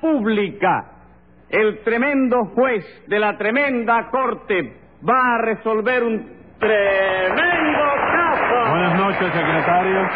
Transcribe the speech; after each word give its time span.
pública. 0.00 0.84
El 1.48 1.80
tremendo 1.84 2.46
juez 2.54 2.84
de 3.08 3.18
la 3.18 3.36
tremenda 3.36 4.08
corte 4.10 4.74
va 5.06 5.34
a 5.34 5.38
resolver 5.42 6.02
un 6.02 6.18
tremendo 6.58 7.84
caso. 8.12 8.70
Buenas 8.70 8.98
noches, 8.98 9.32
secretario. 9.32 10.08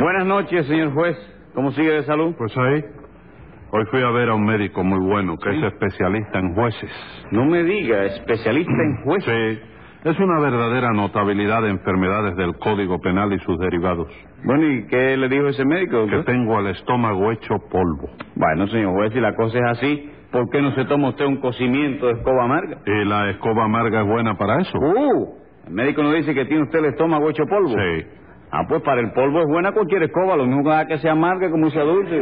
Buenas 0.00 0.26
noches, 0.26 0.66
señor 0.66 0.92
juez. 0.92 1.16
¿Cómo 1.54 1.70
sigue 1.72 1.92
de 1.92 2.02
salud? 2.04 2.34
Pues 2.36 2.56
ahí. 2.56 2.84
Hoy 3.70 3.84
fui 3.90 4.02
a 4.02 4.10
ver 4.10 4.28
a 4.28 4.34
un 4.34 4.44
médico 4.44 4.84
muy 4.84 5.00
bueno 5.00 5.36
que 5.36 5.50
es 5.50 5.64
especialista 5.64 6.38
en 6.38 6.54
jueces. 6.54 6.90
No 7.32 7.44
me 7.44 7.64
diga, 7.64 8.04
especialista 8.04 8.72
en 8.72 9.02
jueces. 9.04 9.58
Sí. 9.58 9.73
Es 10.04 10.20
una 10.20 10.38
verdadera 10.38 10.90
notabilidad 10.92 11.62
de 11.62 11.70
enfermedades 11.70 12.36
del 12.36 12.58
Código 12.58 12.98
Penal 12.98 13.32
y 13.32 13.38
sus 13.38 13.58
derivados. 13.58 14.06
Bueno, 14.44 14.66
¿y 14.70 14.86
qué 14.86 15.16
le 15.16 15.30
dijo 15.30 15.46
ese 15.46 15.64
médico? 15.64 16.06
Que 16.06 16.22
tengo 16.24 16.60
el 16.60 16.66
estómago 16.66 17.32
hecho 17.32 17.54
polvo. 17.70 18.10
Bueno, 18.34 18.66
señor 18.66 18.92
juez, 18.92 19.14
si 19.14 19.20
la 19.20 19.34
cosa 19.34 19.56
es 19.56 19.78
así, 19.78 20.12
¿por 20.30 20.50
qué 20.50 20.60
no 20.60 20.72
se 20.74 20.84
toma 20.84 21.08
usted 21.08 21.24
un 21.24 21.38
cocimiento 21.38 22.08
de 22.08 22.12
escoba 22.12 22.44
amarga? 22.44 22.80
¿Y 22.84 23.04
la 23.06 23.30
escoba 23.30 23.64
amarga 23.64 24.02
es 24.02 24.06
buena 24.06 24.36
para 24.36 24.60
eso? 24.60 24.78
Uh, 24.78 25.38
el 25.68 25.72
médico 25.72 26.02
nos 26.02 26.12
dice 26.16 26.34
que 26.34 26.44
tiene 26.44 26.64
usted 26.64 26.80
el 26.80 26.84
estómago 26.92 27.30
hecho 27.30 27.46
polvo. 27.46 27.70
Sí. 27.70 28.06
Ah, 28.56 28.62
pues 28.68 28.82
para 28.82 29.00
el 29.00 29.10
polvo 29.10 29.40
es 29.40 29.46
buena 29.48 29.72
cualquier 29.72 30.04
escoba, 30.04 30.36
lo 30.36 30.46
mismo 30.46 30.62
que 30.86 30.98
sea 30.98 31.10
amarga 31.10 31.50
como 31.50 31.70
sea 31.70 31.82
dulce. 31.82 32.20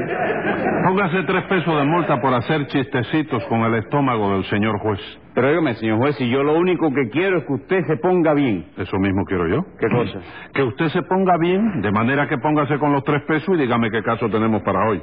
Póngase 0.86 1.24
tres 1.24 1.42
pesos 1.45 1.77
de 1.77 1.84
multa 1.84 2.22
por 2.22 2.32
hacer 2.32 2.66
chistecitos 2.68 3.45
con 3.50 3.60
el 3.60 3.74
estómago 3.74 4.32
del 4.32 4.45
señor 4.45 4.78
juez. 4.78 4.98
Pero 5.34 5.48
dígame, 5.48 5.74
señor 5.74 5.98
juez, 5.98 6.16
si 6.16 6.30
yo 6.30 6.42
lo 6.42 6.55
único 6.55 6.88
que 6.88 7.10
quiero 7.10 7.36
es 7.36 7.45
que 7.45 7.52
usted 7.52 7.84
se 7.86 7.98
ponga 7.98 8.32
bien. 8.32 8.64
Eso 8.78 8.98
mismo 8.98 9.27
quiero 9.27 9.46
yo. 9.46 9.62
¿Qué 9.78 9.88
cosa? 9.88 10.20
Que 10.55 10.62
usted 10.62 10.88
se 10.88 11.02
ponga 11.02 11.36
bien, 11.38 11.82
de 11.82 11.92
manera 11.92 12.27
que 12.27 12.38
póngase 12.38 12.78
con 12.78 12.92
los 12.92 13.05
tres 13.05 13.22
pesos 13.24 13.55
y 13.55 13.60
dígame 13.60 13.91
qué 13.91 14.02
caso 14.02 14.30
tenemos 14.30 14.62
para 14.62 14.88
hoy. 14.88 15.02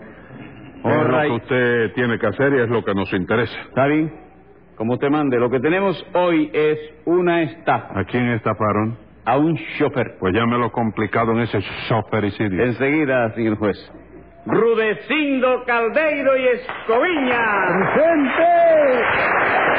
All 0.82 0.94
es 0.94 1.08
lo 1.08 1.22
que 1.22 1.44
usted 1.44 1.94
tiene 1.94 2.18
que 2.18 2.26
hacer 2.26 2.54
y 2.54 2.62
es 2.62 2.70
lo 2.70 2.84
que 2.84 2.96
nos 2.96 3.14
interesa. 3.14 3.56
¿Está 3.68 3.86
bien? 3.86 4.12
Como 4.76 4.94
usted 4.94 5.12
mande. 5.12 5.38
Lo 5.38 5.52
que 5.52 5.60
tenemos 5.60 6.04
hoy 6.14 6.50
es 6.54 6.80
una 7.06 7.44
estafa 7.44 8.00
¿A 8.00 8.04
quién 8.06 8.30
estafaron? 8.30 9.09
A 9.30 9.38
un 9.38 9.56
chofer. 9.78 10.18
Pues 10.20 10.34
llámelo 10.34 10.72
complicado 10.72 11.32
en 11.34 11.42
ese 11.42 11.60
shopericidio. 11.88 12.64
Enseguida, 12.64 13.32
señor 13.36 13.58
juez. 13.58 13.78
Rudecindo 14.46 15.64
Caldeiro 15.66 16.36
y 16.38 16.48
Escoviña. 16.48 17.46
¡Presente! 17.94 19.04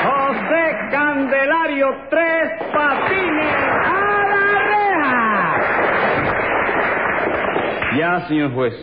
José 0.04 0.76
Candelario 0.92 1.88
Tres 2.10 2.50
Patines. 2.72 3.56
¡A 3.86 4.26
la 4.30 4.44
reja! 4.70 5.56
Ya, 7.98 8.20
señor 8.28 8.52
juez. 8.54 8.74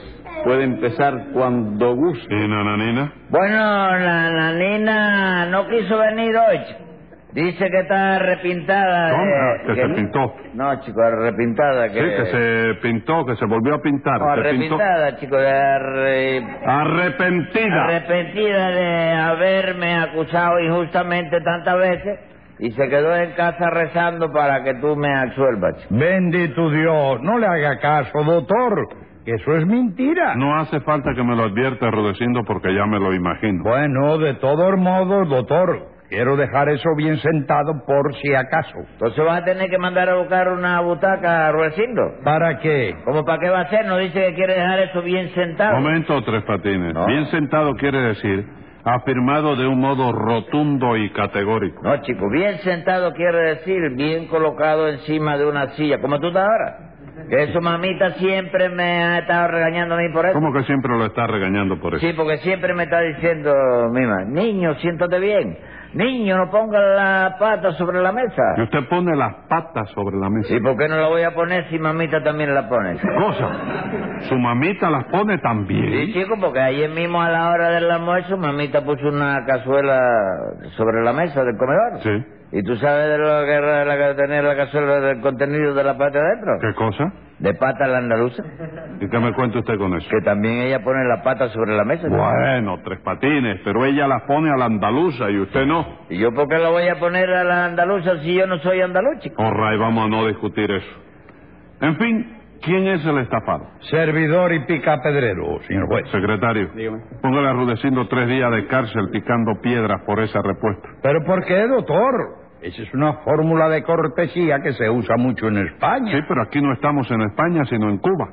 Puede 0.44 0.64
empezar 0.66 1.14
cuando 1.34 1.96
guste. 1.96 2.34
¿Y 2.36 2.48
Nananina? 2.48 3.14
Bueno, 3.30 3.58
la, 3.98 4.30
la 4.30 4.52
nena 4.54 5.46
no 5.48 5.68
quiso 5.68 5.98
venir 5.98 6.36
hoy. 6.36 6.87
Dice 7.34 7.70
que 7.70 7.80
está 7.82 8.16
arrepintada. 8.16 9.12
¿Cómo? 9.12 9.26
de- 9.26 9.64
Que 9.76 9.82
se 9.82 9.90
pintó. 9.96 10.34
No, 10.54 10.80
chico, 10.82 11.02
arrepintada. 11.02 11.90
Que... 11.90 12.00
Sí, 12.00 12.06
que 12.06 12.26
se 12.26 12.74
pintó, 12.82 13.26
que 13.26 13.36
se 13.36 13.46
volvió 13.46 13.76
a 13.76 13.82
pintar. 13.82 14.20
No, 14.20 14.26
pintó. 14.34 14.40
arrepintada, 14.42 15.16
chico, 15.18 15.38
de 15.38 15.50
arre- 15.52 16.58
Arrepentida. 16.66 17.84
arrepentida 17.84 18.70
de 18.72 19.12
haberme 19.14 19.96
acusado 19.98 20.60
injustamente 20.60 21.40
tantas 21.42 21.78
veces 21.78 22.20
y 22.60 22.72
se 22.72 22.90
quedó 22.90 23.16
en 23.16 23.32
casa 23.34 23.70
rezando 23.70 24.32
para 24.32 24.64
que 24.64 24.74
tú 24.76 24.96
me 24.96 25.14
absuelvas. 25.14 25.76
chico. 25.78 25.96
Bendito 25.96 26.70
Dios, 26.72 27.22
no 27.22 27.38
le 27.38 27.46
haga 27.46 27.78
caso, 27.80 28.24
doctor, 28.24 28.88
que 29.26 29.34
eso 29.34 29.56
es 29.58 29.66
mentira. 29.68 30.34
No 30.36 30.56
hace 30.58 30.80
falta 30.80 31.14
que 31.14 31.24
me 31.24 31.36
lo 31.36 31.44
advierta, 31.44 31.92
Rudecindo, 31.92 32.44
porque 32.46 32.74
ya 32.74 32.86
me 32.86 33.00
lo 33.00 33.14
imagino. 33.14 33.64
Bueno, 33.64 34.18
de 34.18 34.34
todos 34.36 34.76
modos, 34.80 35.30
doctor, 35.30 35.97
quiero 36.10 36.36
dejar 36.36 36.70
eso 36.70 36.90
bien 36.96 37.18
sentado 37.18 37.84
por 37.86 38.16
si 38.16 38.34
acaso. 38.34 38.78
Entonces 38.94 39.24
vas 39.26 39.42
a 39.42 39.46
tener 39.46 39.70
que 39.70 39.78
mandar 39.78 40.10
a 40.10 40.16
buscar 40.16 40.48
una 40.50 40.80
butaca 40.82 41.48
a 41.48 41.52
Ruecindo. 41.52 42.02
¿Para 42.24 42.60
qué? 42.60 42.96
¿Cómo 43.06 43.24
para 43.26 43.40
qué 43.40 43.50
va 43.50 43.62
a 43.62 43.70
ser? 43.70 43.86
No 43.86 43.98
dice 43.98 44.20
que 44.20 44.34
quiere 44.36 44.54
dejar 44.56 44.80
eso 44.80 45.02
bien 45.02 45.30
sentado. 45.34 45.76
Momento, 45.80 46.22
Tres 46.24 46.44
Patines. 46.44 46.94
No. 46.94 47.06
Bien 47.06 47.26
sentado 47.28 47.74
quiere 47.76 48.00
decir 48.00 48.46
afirmado 48.84 49.56
de 49.58 49.68
un 49.68 49.80
modo 49.80 50.14
rotundo 50.14 50.96
y 50.96 51.10
categórico. 51.12 51.82
No, 51.84 51.98
chico, 52.04 52.30
bien 52.30 52.58
sentado 52.60 53.12
quiere 53.14 53.56
decir 53.56 53.78
bien 53.96 54.28
colocado 54.28 54.88
encima 54.88 55.38
de 55.38 55.46
una 55.46 55.68
silla, 55.72 56.00
como 56.00 56.20
tú 56.20 56.28
estás 56.28 56.44
ahora. 56.48 56.78
Que 57.30 57.44
eso 57.44 57.60
mamita 57.62 58.12
siempre 58.12 58.70
me 58.70 59.04
ha 59.04 59.18
estado 59.20 59.48
regañando 59.50 59.96
a 59.96 59.98
mí 59.98 60.10
por 60.14 60.26
eso. 60.26 60.34
¿Cómo 60.34 60.54
que 60.54 60.64
siempre 60.64 60.98
lo 60.98 61.06
está 61.06 61.28
regañando 61.28 61.80
por 61.80 61.96
eso? 61.96 62.06
Sí, 62.06 62.14
porque 62.16 62.38
siempre 62.38 62.74
me 62.74 62.84
está 62.84 63.02
diciendo, 63.02 63.54
mima, 63.92 64.24
niño, 64.26 64.76
siéntate 64.76 65.20
bien. 65.20 65.58
Niño, 65.94 66.38
no 66.38 66.52
ponga 66.52 66.80
la 66.80 67.38
pata 67.40 67.72
sobre 67.72 68.02
la 68.02 68.12
Y 68.12 68.16
mesa. 68.16 68.44
usted 68.62 68.88
pone 68.90 69.16
las 69.16 69.34
patas 69.48 69.90
sobre 69.92 70.18
la 70.18 70.30
mesa. 70.30 70.54
¿Y 70.54 70.60
por 70.60 70.78
qué 70.78 70.88
no 70.88 70.98
la 70.98 71.08
voy 71.08 71.24
a 71.24 71.34
poner 71.34 71.68
si 71.70 71.80
mamita 71.80 72.22
también 72.24 72.54
la 72.54 72.68
pone? 72.70 72.98
Cosa. 73.00 73.50
Su 74.28 74.36
mamita 74.38 74.90
las 74.90 75.06
pone 75.06 75.38
también. 75.40 75.90
Sí, 76.08 76.14
chico, 76.14 76.36
porque 76.40 76.60
ayer 76.60 76.90
mismo 76.92 77.22
a 77.22 77.30
la 77.30 77.50
hora 77.50 77.70
del 77.70 77.90
almuerzo 77.90 78.38
mamita 78.38 78.84
puso 78.84 79.08
una 79.08 79.44
cazuela 79.46 79.98
sobre 80.76 81.04
la 81.04 81.14
mesa 81.14 81.44
del 81.44 81.58
comedor. 81.58 82.02
Sí. 82.04 82.26
¿Y 82.52 82.64
tú 82.64 82.76
sabes 82.78 83.10
de 83.10 83.18
lo 83.18 83.46
que 83.46 83.52
era 83.54 83.84
la 83.84 83.98
que 83.98 84.14
tenía 84.16 84.42
la 84.42 84.56
cazuela 84.56 85.02
del 85.02 85.20
contenido 85.20 85.74
de 85.74 85.84
la 85.84 85.98
pata 85.98 86.20
adentro? 86.20 86.54
¿Qué 86.62 86.74
cosa? 86.76 87.12
De 87.40 87.54
pata 87.54 87.86
a 87.86 87.88
la 87.88 87.98
andaluza. 87.98 88.42
¿Y 89.02 89.10
qué 89.10 89.20
me 89.20 89.34
cuenta 89.34 89.60
usted 89.60 89.78
con 89.78 89.94
eso? 89.96 90.08
Que 90.10 90.22
también 90.22 90.60
ella 90.60 90.82
pone 90.82 91.04
la 91.04 91.22
pata 91.24 91.50
sobre 91.50 91.76
la 91.76 91.84
mesa. 91.84 92.08
Bueno, 92.08 92.80
Tres 92.84 93.00
Patines, 93.02 93.60
pero 93.66 93.84
ella 93.86 94.08
las 94.08 94.24
pone 94.24 94.50
a 94.50 94.56
la 94.56 94.66
andaluza 94.66 95.30
y 95.30 95.40
usted 95.40 95.66
no. 95.66 95.86
¿Y 96.10 96.20
yo 96.20 96.32
por 96.34 96.48
qué 96.48 96.58
la 96.58 96.70
voy 96.70 96.88
a 96.88 96.96
poner 96.96 97.30
a 97.30 97.44
la 97.44 97.66
andaluza 97.66 98.18
si 98.22 98.34
yo 98.34 98.48
no 98.48 98.58
soy 98.60 98.82
andaluz, 98.82 99.20
chico? 99.20 99.44
All 99.44 99.78
vamos 99.78 100.06
a 100.06 100.10
no 100.10 100.28
discutir 100.28 100.72
eso. 100.72 101.04
En 101.82 101.98
fin, 101.98 102.37
¿quién 102.62 102.88
es 102.88 103.06
el 103.06 103.18
estafado? 103.20 103.68
Servidor 103.90 104.54
y 104.54 104.60
picapedrero, 104.66 105.60
señor 105.68 105.88
juez. 105.88 106.10
Secretario, 106.10 106.70
Dígame. 106.76 107.00
póngale 107.22 107.48
a 107.50 107.54
Rudecindo 107.54 108.08
tres 108.08 108.28
días 108.28 108.52
de 108.52 108.68
cárcel 108.68 109.10
picando 109.12 109.60
piedras 109.62 110.02
por 110.06 110.20
esa 110.20 110.42
respuesta. 110.42 110.88
¿Pero 111.02 111.24
por 111.26 111.44
qué, 111.46 111.68
doctor? 111.68 112.14
Esa 112.62 112.82
es 112.82 112.94
una 112.94 113.14
fórmula 113.24 113.70
de 113.70 113.84
cortesía 113.84 114.62
que 114.62 114.74
se 114.74 114.90
usa 114.90 115.16
mucho 115.18 115.48
en 115.48 115.58
España. 115.60 116.12
Sí, 116.12 116.20
pero 116.28 116.42
aquí 116.42 116.60
no 116.62 116.74
estamos 116.74 117.10
en 117.12 117.22
España, 117.22 117.64
sino 117.66 117.90
en 117.90 117.98
Cuba. 118.00 118.30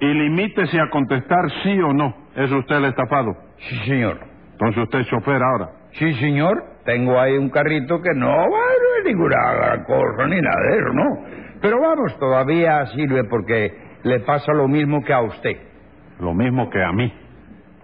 Y 0.00 0.06
limítese 0.06 0.78
a 0.78 0.90
contestar 0.90 1.50
sí 1.62 1.80
o 1.80 1.92
no. 1.94 2.14
¿Es 2.36 2.52
usted 2.52 2.76
el 2.76 2.84
estafado? 2.86 3.34
Sí, 3.56 3.76
señor. 3.86 4.18
Entonces 4.52 4.82
usted 4.82 4.98
es 5.00 5.06
chofer 5.06 5.42
ahora. 5.42 5.70
Sí, 5.92 6.12
señor. 6.14 6.62
Tengo 6.84 7.18
ahí 7.18 7.38
un 7.38 7.48
carrito 7.48 8.02
que 8.02 8.10
no 8.14 8.28
va 8.28 8.44
no 8.50 8.98
es 8.98 9.04
ninguna 9.06 9.84
cosa 9.86 10.26
ni 10.26 10.38
nada 10.38 10.60
de 10.68 10.76
eso, 10.76 10.92
¿no? 10.92 11.43
Pero 11.64 11.80
vamos, 11.80 12.14
todavía 12.18 12.84
sirve 12.88 13.24
porque 13.24 13.72
le 14.02 14.20
pasa 14.20 14.52
lo 14.52 14.68
mismo 14.68 15.02
que 15.02 15.14
a 15.14 15.22
usted. 15.22 15.56
Lo 16.20 16.34
mismo 16.34 16.68
que 16.68 16.82
a 16.84 16.92
mí. 16.92 17.10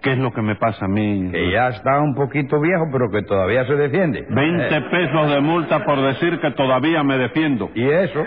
¿Qué 0.03 0.11
es 0.11 0.19
lo 0.19 0.31
que 0.31 0.43
me 0.43 0.55
pasa 0.55 0.85
a 0.85 0.87
mí? 0.87 1.29
Que 1.31 1.51
ya 1.51 1.69
está 1.69 1.99
un 1.99 2.13
poquito 2.13 2.61
viejo, 2.61 2.85
pero 2.91 3.09
que 3.09 3.23
todavía 3.23 3.65
se 3.65 3.73
defiende. 3.73 4.23
Veinte 4.29 4.77
Eh, 4.77 4.81
pesos 4.91 5.31
de 5.31 5.41
multa 5.41 5.83
por 5.83 5.99
decir 5.99 6.39
que 6.39 6.51
todavía 6.51 7.01
me 7.03 7.17
defiendo. 7.17 7.71
¿Y 7.73 7.89
eso? 7.89 8.23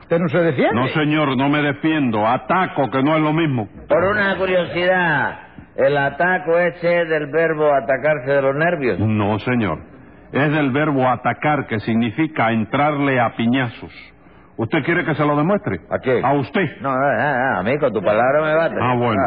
¿Usted 0.00 0.18
no 0.20 0.28
se 0.30 0.38
defiende? 0.38 0.74
No, 0.74 0.88
señor, 0.88 1.36
no 1.36 1.50
me 1.50 1.60
defiendo. 1.60 2.26
Ataco, 2.26 2.90
que 2.90 3.02
no 3.02 3.14
es 3.14 3.22
lo 3.22 3.34
mismo. 3.34 3.68
Por 3.86 4.04
una 4.04 4.34
curiosidad, 4.38 5.38
¿el 5.76 5.98
ataco 5.98 6.58
ese 6.58 7.02
es 7.02 7.08
del 7.10 7.26
verbo 7.26 7.70
atacarse 7.74 8.30
de 8.30 8.40
los 8.40 8.54
nervios? 8.56 8.98
No, 9.00 9.38
señor. 9.40 9.80
Es 10.32 10.50
del 10.50 10.70
verbo 10.70 11.06
atacar, 11.06 11.66
que 11.66 11.78
significa 11.80 12.52
entrarle 12.52 13.20
a 13.20 13.36
piñazos. 13.36 13.92
¿Usted 14.56 14.84
quiere 14.84 15.04
que 15.04 15.14
se 15.14 15.24
lo 15.24 15.36
demuestre? 15.36 15.80
¿A 15.90 15.98
qué? 15.98 16.20
A 16.22 16.32
usted. 16.34 16.80
No, 16.80 16.90
no, 16.90 16.96
no, 16.96 17.58
a 17.58 17.62
mí 17.62 17.76
con 17.78 17.92
tu 17.92 18.00
palabra 18.00 18.42
me 18.42 18.54
bate. 18.54 18.76
Ah, 18.80 18.94
bueno. 18.96 19.22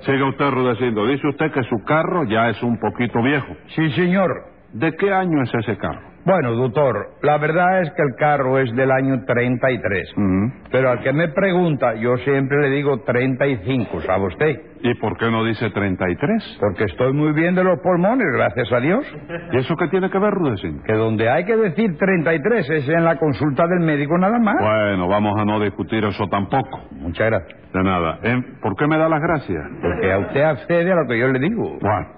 Siga 0.00 0.28
usted, 0.28 0.50
Rudecindo. 0.50 1.06
Dice 1.06 1.26
usted 1.26 1.50
que 1.52 1.62
su 1.64 1.82
carro 1.84 2.24
ya 2.24 2.48
es 2.50 2.62
un 2.62 2.78
poquito 2.78 3.22
viejo. 3.22 3.56
Sí, 3.68 3.90
señor. 3.92 4.30
¿De 4.72 4.92
qué 4.96 5.12
año 5.12 5.42
es 5.42 5.54
ese 5.54 5.76
carro? 5.78 6.00
Bueno, 6.28 6.52
doctor, 6.52 7.06
la 7.22 7.38
verdad 7.38 7.80
es 7.80 7.90
que 7.92 8.02
el 8.02 8.14
carro 8.18 8.58
es 8.58 8.70
del 8.76 8.90
año 8.90 9.24
33. 9.24 10.12
Ujú. 10.14 10.52
Pero 10.70 10.90
al 10.90 11.00
que 11.00 11.10
me 11.10 11.28
pregunta, 11.28 11.94
yo 11.94 12.18
siempre 12.18 12.60
le 12.60 12.68
digo 12.68 13.00
35, 13.00 14.02
¿sabe 14.02 14.26
usted? 14.26 14.60
¿Y 14.82 14.94
por 14.96 15.16
qué 15.16 15.30
no 15.30 15.42
dice 15.42 15.70
33? 15.70 16.58
Porque 16.60 16.84
estoy 16.84 17.14
muy 17.14 17.32
bien 17.32 17.54
de 17.54 17.64
los 17.64 17.80
pulmones, 17.80 18.26
gracias 18.34 18.70
a 18.70 18.78
Dios. 18.78 19.06
¿Y 19.52 19.56
eso 19.56 19.74
qué 19.76 19.88
tiene 19.88 20.10
que 20.10 20.18
ver, 20.18 20.34
Rudecindo? 20.34 20.82
Que 20.84 20.92
donde 20.92 21.30
hay 21.30 21.46
que 21.46 21.56
decir 21.56 21.96
33 21.96 22.68
es 22.68 22.88
en 22.90 23.04
la 23.04 23.16
consulta 23.16 23.66
del 23.66 23.80
médico 23.80 24.18
nada 24.18 24.38
más. 24.38 24.56
Bueno, 24.60 25.08
vamos 25.08 25.32
a 25.40 25.46
no 25.46 25.58
discutir 25.60 26.04
eso 26.04 26.26
tampoco. 26.28 26.82
Muchas 26.90 27.26
gracias. 27.26 27.72
De 27.72 27.82
nada. 27.82 28.18
¿Eh? 28.22 28.36
¿Por 28.60 28.76
qué 28.76 28.86
me 28.86 28.98
da 28.98 29.08
las 29.08 29.22
gracias? 29.22 29.64
Porque 29.80 30.12
a 30.12 30.18
usted 30.18 30.42
accede 30.42 30.92
a 30.92 30.96
lo 30.96 31.06
que 31.06 31.18
yo 31.18 31.28
le 31.28 31.38
digo. 31.38 31.78
Bueno. 31.80 32.17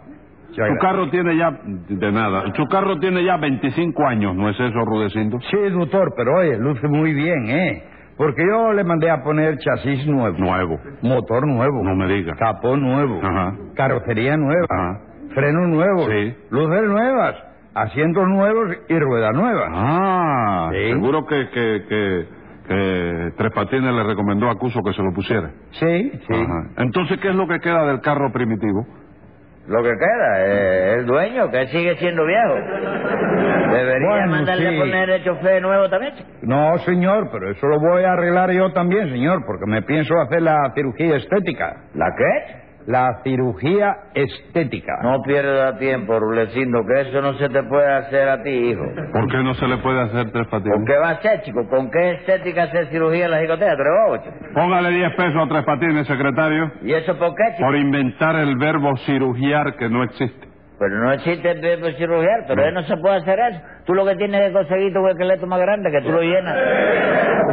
Su 0.53 0.77
carro 0.81 1.09
tiene 1.11 1.37
ya... 1.37 1.51
De 1.65 2.13
nada. 2.13 2.45
Su 2.57 2.65
carro 2.67 2.99
tiene 2.99 3.25
ya 3.25 3.37
25 3.37 4.07
años, 4.07 4.35
¿no 4.37 4.49
es 4.49 4.59
eso, 4.59 4.79
Rudecindo? 4.85 5.39
Sí, 5.51 5.57
doctor, 5.71 6.13
pero 6.17 6.37
oye, 6.39 6.57
luce 6.59 6.87
muy 6.89 7.13
bien, 7.15 7.47
¿eh? 7.51 7.85
Porque 8.17 8.43
yo 8.47 8.73
le 8.73 8.85
mandé 8.85 9.11
a 9.11 9.23
poner 9.23 9.57
chasis 9.59 10.07
nuevo, 10.07 10.37
Nuevo. 10.37 10.79
motor 11.03 11.47
nuevo, 11.47 11.83
No 11.83 11.95
me 11.97 12.07
diga. 12.07 12.35
capó 12.39 12.77
nuevo, 12.77 13.19
Ajá. 13.23 13.55
carrocería 13.75 14.37
nueva, 14.37 14.67
Ajá. 14.69 15.01
frenos 15.35 15.69
nuevos, 15.69 16.07
Sí. 16.07 16.35
luces 16.51 16.83
nuevas, 16.87 17.35
asientos 17.75 18.29
nuevos 18.29 18.77
y 18.89 18.99
ruedas 18.99 19.33
nuevas. 19.35 19.69
Ah, 19.73 20.71
Sí. 20.73 20.91
seguro 20.93 21.25
que, 21.25 21.49
que, 21.49 21.85
que, 21.89 22.27
que 22.69 23.33
Tres 23.39 23.53
Patines 23.55 23.91
le 23.95 24.03
recomendó 24.05 24.51
a 24.51 24.55
Cuso 24.57 24.81
que 24.83 24.93
se 24.93 25.03
lo 25.03 25.13
pusiera. 25.15 25.51
Sí, 25.71 26.11
sí. 26.29 26.35
Ajá. 26.35 26.71
Entonces, 26.79 27.19
¿qué 27.21 27.29
es 27.29 27.35
lo 27.35 27.47
que 27.49 27.59
queda 27.61 27.87
del 27.87 28.01
carro 28.01 28.31
primitivo? 28.33 28.85
Lo 29.69 29.83
que 29.83 29.91
queda, 29.91 30.47
eh, 30.47 30.95
el 30.99 31.07
dueño, 31.07 31.51
que 31.51 31.67
sigue 31.69 31.95
siendo 31.97 32.25
viejo. 32.27 32.55
Debería 33.73 34.09
Bueno, 34.09 34.27
mandarle 34.33 34.69
sí. 34.71 34.77
a 34.77 34.81
poner 34.81 35.11
el 35.11 35.25
chofer 35.25 35.63
nuevo 35.63 35.89
también. 35.89 36.15
No, 36.43 36.77
señor, 36.79 37.29
pero 37.31 37.51
eso 37.51 37.67
lo 37.69 37.79
voy 37.79 38.03
a 38.03 38.13
arreglar 38.15 38.51
yo 38.51 38.73
también, 38.73 39.09
señor, 39.11 39.45
porque 39.47 39.67
me 39.67 39.83
pienso 39.83 40.19
hacer 40.21 40.43
la 40.43 40.73
cirugía 40.75 41.17
estética. 41.17 41.77
¿La 41.95 42.07
qué? 42.17 42.60
La 42.87 43.21
cirugía 43.23 43.95
estética. 44.15 44.93
No 45.03 45.21
pierda 45.23 45.79
tiempo, 45.79 46.19
Rulecindo, 46.19 46.81
que 46.87 47.03
eso 47.09 47.21
no 47.21 47.35
se 47.35 47.49
te 47.49 47.63
puede 47.65 47.87
hacer 47.93 48.29
a 48.29 48.43
ti, 48.43 48.51
hijo. 48.51 48.83
¿Por 49.13 49.31
qué 49.31 49.39
no 49.43 49.55
se 49.55 49.67
le 49.69 49.77
puede 49.79 50.01
hacer 50.01 50.31
Tres 50.33 50.47
Patines? 50.49 50.75
¿Con 50.77 50.85
qué 50.87 50.97
va 50.97 51.11
a 51.11 51.23
ser, 51.23 51.43
chico? 51.43 51.69
¿Con 51.69 51.91
qué 51.91 52.13
estética 52.13 52.65
hacer 52.65 52.87
cirugía 52.89 53.27
en 53.27 53.31
la 53.33 53.41
jicotea? 53.41 53.75
¿Tres? 53.77 54.33
Póngale 54.55 54.91
10 54.91 55.15
pesos 55.15 55.37
a 55.37 55.49
Tres 55.49 55.65
Patines, 55.65 56.07
secretario, 56.07 56.73
¿Y 56.83 56.93
eso 56.93 57.17
por 57.19 57.35
qué, 57.35 57.45
chico? 57.57 57.67
por 57.67 57.77
inventar 57.77 58.37
el 58.37 58.57
verbo 58.57 58.97
cirugiar 59.07 59.77
que 59.77 59.89
no 59.89 60.03
existe. 60.03 60.50
Pero 60.81 60.99
no 60.99 61.13
existe 61.13 61.51
el 61.51 61.95
cirugiar, 61.97 62.47
pero 62.49 62.65
él 62.65 62.73
no 62.73 62.83
se 62.85 62.97
puede 62.97 63.17
hacer 63.17 63.39
eso. 63.39 63.61
Tú 63.85 63.93
lo 63.93 64.07
que 64.07 64.17
tienes 64.17 64.47
que 64.47 64.53
conseguir 64.55 64.97
un 64.97 65.11
esqueleto 65.11 65.47
más 65.47 65.61
grande, 65.61 65.91
que 65.91 66.01
tú 66.01 66.11
lo 66.11 66.23
llenas. 66.23 66.57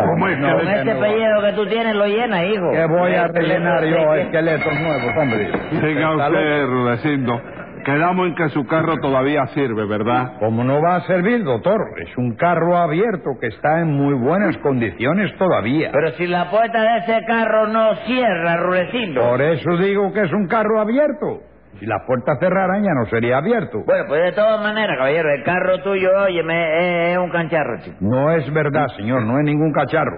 ¿Cómo 0.06 0.30
es 0.30 0.38
Con 0.40 0.68
este 0.70 0.96
pellejo 0.96 1.42
que 1.42 1.52
tú 1.52 1.66
tienes, 1.68 1.94
lo 1.94 2.06
llenas, 2.06 2.44
hijo. 2.46 2.72
Que 2.72 2.86
voy 2.86 3.12
a 3.16 3.26
esqueleto 3.26 3.40
rellenar 3.40 3.84
yo 3.84 4.16
esqueletos 4.16 4.80
nuevos, 4.80 5.18
hombre. 5.18 5.52
Siga 5.72 6.16
usted. 6.16 6.66
Rudecindo. 6.68 7.42
Quedamos 7.84 8.28
en 8.28 8.36
que 8.36 8.48
su 8.50 8.66
carro 8.66 8.96
todavía 9.02 9.46
sirve, 9.48 9.86
¿verdad? 9.86 10.38
¿Cómo 10.40 10.64
no 10.64 10.82
va 10.82 10.96
a 10.96 11.02
servir, 11.02 11.44
doctor? 11.44 11.82
Es 11.98 12.18
un 12.18 12.34
carro 12.38 12.78
abierto 12.78 13.32
que 13.42 13.48
está 13.48 13.82
en 13.82 13.92
muy 13.92 14.14
buenas 14.14 14.56
condiciones 14.60 15.36
todavía. 15.38 15.90
Pero 15.92 16.12
si 16.12 16.28
la 16.28 16.50
puerta 16.50 16.82
de 16.82 16.98
ese 17.00 17.26
carro 17.26 17.68
no 17.68 17.94
cierra, 18.06 18.56
Rulecindo. 18.56 19.22
Por 19.22 19.42
eso 19.42 19.76
digo 19.78 20.14
que 20.14 20.22
es 20.22 20.32
un 20.32 20.48
carro 20.48 20.80
abierto. 20.80 21.42
Si 21.80 21.86
las 21.86 22.02
puertas 22.06 22.40
cerraran 22.40 22.84
ya 22.84 22.94
no 22.94 23.06
sería 23.10 23.38
abierto. 23.38 23.84
Bueno, 23.86 24.06
pues 24.08 24.24
de 24.24 24.32
todas 24.32 24.62
maneras, 24.62 24.98
caballero, 24.98 25.30
el 25.32 25.44
carro 25.44 25.82
tuyo, 25.84 26.10
óyeme, 26.24 27.10
es, 27.10 27.12
es 27.12 27.18
un 27.18 27.30
cancharro, 27.30 27.78
chico. 27.82 27.98
No 28.02 28.32
es 28.32 28.52
verdad, 28.52 28.88
señor, 28.98 29.24
no 29.24 29.38
es 29.38 29.46
ningún 29.46 29.72
cacharro. 29.72 30.18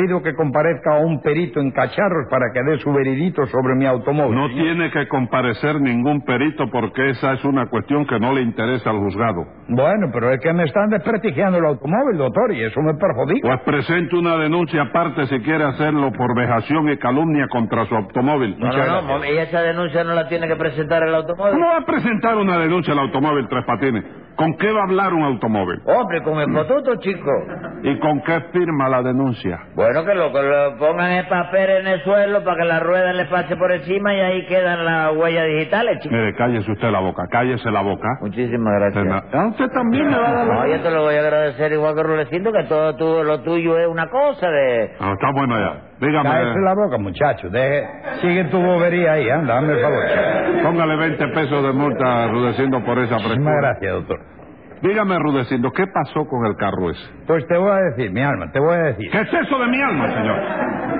Pido 0.00 0.22
que 0.22 0.34
comparezca 0.34 0.96
un 0.96 1.20
perito 1.20 1.60
en 1.60 1.72
cacharros 1.72 2.26
para 2.30 2.46
que 2.54 2.62
dé 2.62 2.78
su 2.78 2.90
veredito 2.90 3.44
sobre 3.46 3.74
mi 3.74 3.84
automóvil. 3.84 4.34
No 4.34 4.48
señor. 4.48 4.64
tiene 4.64 4.90
que 4.90 5.06
comparecer 5.08 5.78
ningún 5.78 6.22
perito 6.24 6.70
porque 6.70 7.10
esa 7.10 7.34
es 7.34 7.44
una 7.44 7.66
cuestión 7.66 8.06
que 8.06 8.18
no 8.18 8.32
le 8.32 8.40
interesa 8.40 8.88
al 8.88 8.96
juzgado. 8.96 9.44
Bueno, 9.68 10.08
pero 10.10 10.30
es 10.32 10.40
que 10.40 10.54
me 10.54 10.64
están 10.64 10.88
desprestigiando 10.88 11.58
el 11.58 11.66
automóvil, 11.66 12.16
doctor, 12.16 12.50
y 12.52 12.64
eso 12.64 12.80
me 12.80 12.94
perjudica. 12.94 13.46
Pues 13.46 13.60
presente 13.60 14.16
una 14.16 14.38
denuncia 14.38 14.82
aparte 14.82 15.26
si 15.26 15.38
quiere 15.40 15.64
hacerlo 15.64 16.10
por 16.12 16.34
vejación 16.34 16.88
y 16.88 16.96
calumnia 16.96 17.46
contra 17.48 17.84
su 17.84 17.94
automóvil. 17.94 18.56
No, 18.58 18.66
Muchas 18.68 18.86
no, 18.86 19.02
no, 19.18 19.24
y 19.26 19.36
esa 19.36 19.60
denuncia 19.60 20.02
no 20.02 20.14
la 20.14 20.28
tiene 20.28 20.48
que 20.48 20.56
presentar 20.56 21.02
el 21.02 21.14
automóvil. 21.14 21.52
¿Cómo 21.52 21.66
va 21.66 21.76
a 21.76 21.84
presentar 21.84 22.38
una 22.38 22.56
denuncia 22.56 22.94
al 22.94 23.00
automóvil 23.00 23.46
Tres 23.50 23.64
Patines? 23.66 24.04
¿Con 24.36 24.54
qué 24.56 24.72
va 24.72 24.80
a 24.80 24.84
hablar 24.84 25.12
un 25.12 25.22
automóvil? 25.22 25.80
Hombre, 25.84 26.22
con 26.22 26.38
el 26.40 26.50
fotuto, 26.54 26.96
chico. 27.00 27.30
¿Y 27.82 27.98
con 27.98 28.22
qué 28.22 28.40
firma 28.52 28.88
la 28.88 29.02
denuncia? 29.02 29.58
Bueno, 29.74 30.02
que 30.04 30.14
lo, 30.14 30.32
que 30.32 30.42
lo 30.42 30.78
pongan 30.78 31.12
el 31.12 31.26
papel 31.28 31.70
en 31.70 31.86
el 31.86 32.02
suelo 32.02 32.42
para 32.42 32.56
que 32.62 32.64
la 32.66 32.80
rueda 32.80 33.12
le 33.12 33.26
pase 33.26 33.54
por 33.56 33.70
encima 33.70 34.14
y 34.14 34.20
ahí 34.20 34.46
quedan 34.46 34.82
las 34.84 35.14
huellas 35.14 35.46
digitales, 35.46 35.98
chico. 36.00 36.14
Mire, 36.14 36.34
cállese 36.36 36.70
usted 36.72 36.90
la 36.90 37.00
boca, 37.00 37.24
cállese 37.30 37.70
la 37.70 37.82
boca. 37.82 38.08
Muchísimas 38.22 38.72
gracias. 38.80 39.04
na- 39.04 39.24
Ah, 39.32 39.46
usted 39.48 39.68
también 39.74 40.08
me 40.08 40.18
va 40.18 40.28
a 40.28 40.32
dar 40.32 40.46
la 40.46 40.54
No, 40.54 40.66
yo 40.66 40.80
te 40.82 40.90
lo 40.90 41.02
voy 41.02 41.14
a 41.16 41.20
agradecer 41.20 41.72
igual 41.72 41.94
que 41.94 42.02
Rulecindo, 42.02 42.50
que 42.52 42.64
todo 42.64 42.96
tu- 42.96 43.22
lo 43.22 43.42
tuyo 43.42 43.78
es 43.78 43.88
una 43.88 44.08
cosa 44.08 44.48
de... 44.48 44.92
Ah, 45.00 45.12
está 45.12 45.30
bueno 45.32 45.58
ya. 45.58 45.89
Dígame, 46.00 46.30
Cállese 46.30 46.60
la 46.60 46.74
boca, 46.74 46.98
muchacho. 46.98 47.50
Deje, 47.50 47.88
sigue 48.22 48.44
tu 48.44 48.58
bobería 48.60 49.12
ahí, 49.12 49.28
anda, 49.30 49.54
dame 49.56 49.74
el 49.74 49.80
favor. 49.80 50.04
póngale 50.62 50.96
20 50.96 51.28
pesos 51.28 51.62
de 51.62 51.72
multa, 51.72 52.28
Rudecindo, 52.28 52.82
por 52.84 52.98
esa 52.98 53.16
presión. 53.16 53.44
gracias, 53.44 53.92
doctor. 53.92 54.20
Dígame, 54.82 55.18
Rudecindo, 55.18 55.70
¿qué 55.72 55.86
pasó 55.86 56.26
con 56.26 56.46
el 56.46 56.56
carro 56.56 56.90
ese? 56.90 57.00
Pues 57.26 57.46
te 57.46 57.56
voy 57.58 57.70
a 57.70 57.80
decir, 57.90 58.10
mi 58.12 58.22
alma, 58.22 58.50
te 58.50 58.60
voy 58.60 58.74
a 58.74 58.82
decir. 58.84 59.10
¿Qué 59.10 59.20
es 59.20 59.32
eso 59.32 59.58
de 59.58 59.66
mi 59.68 59.80
alma, 59.82 60.08
señor? 60.14 60.90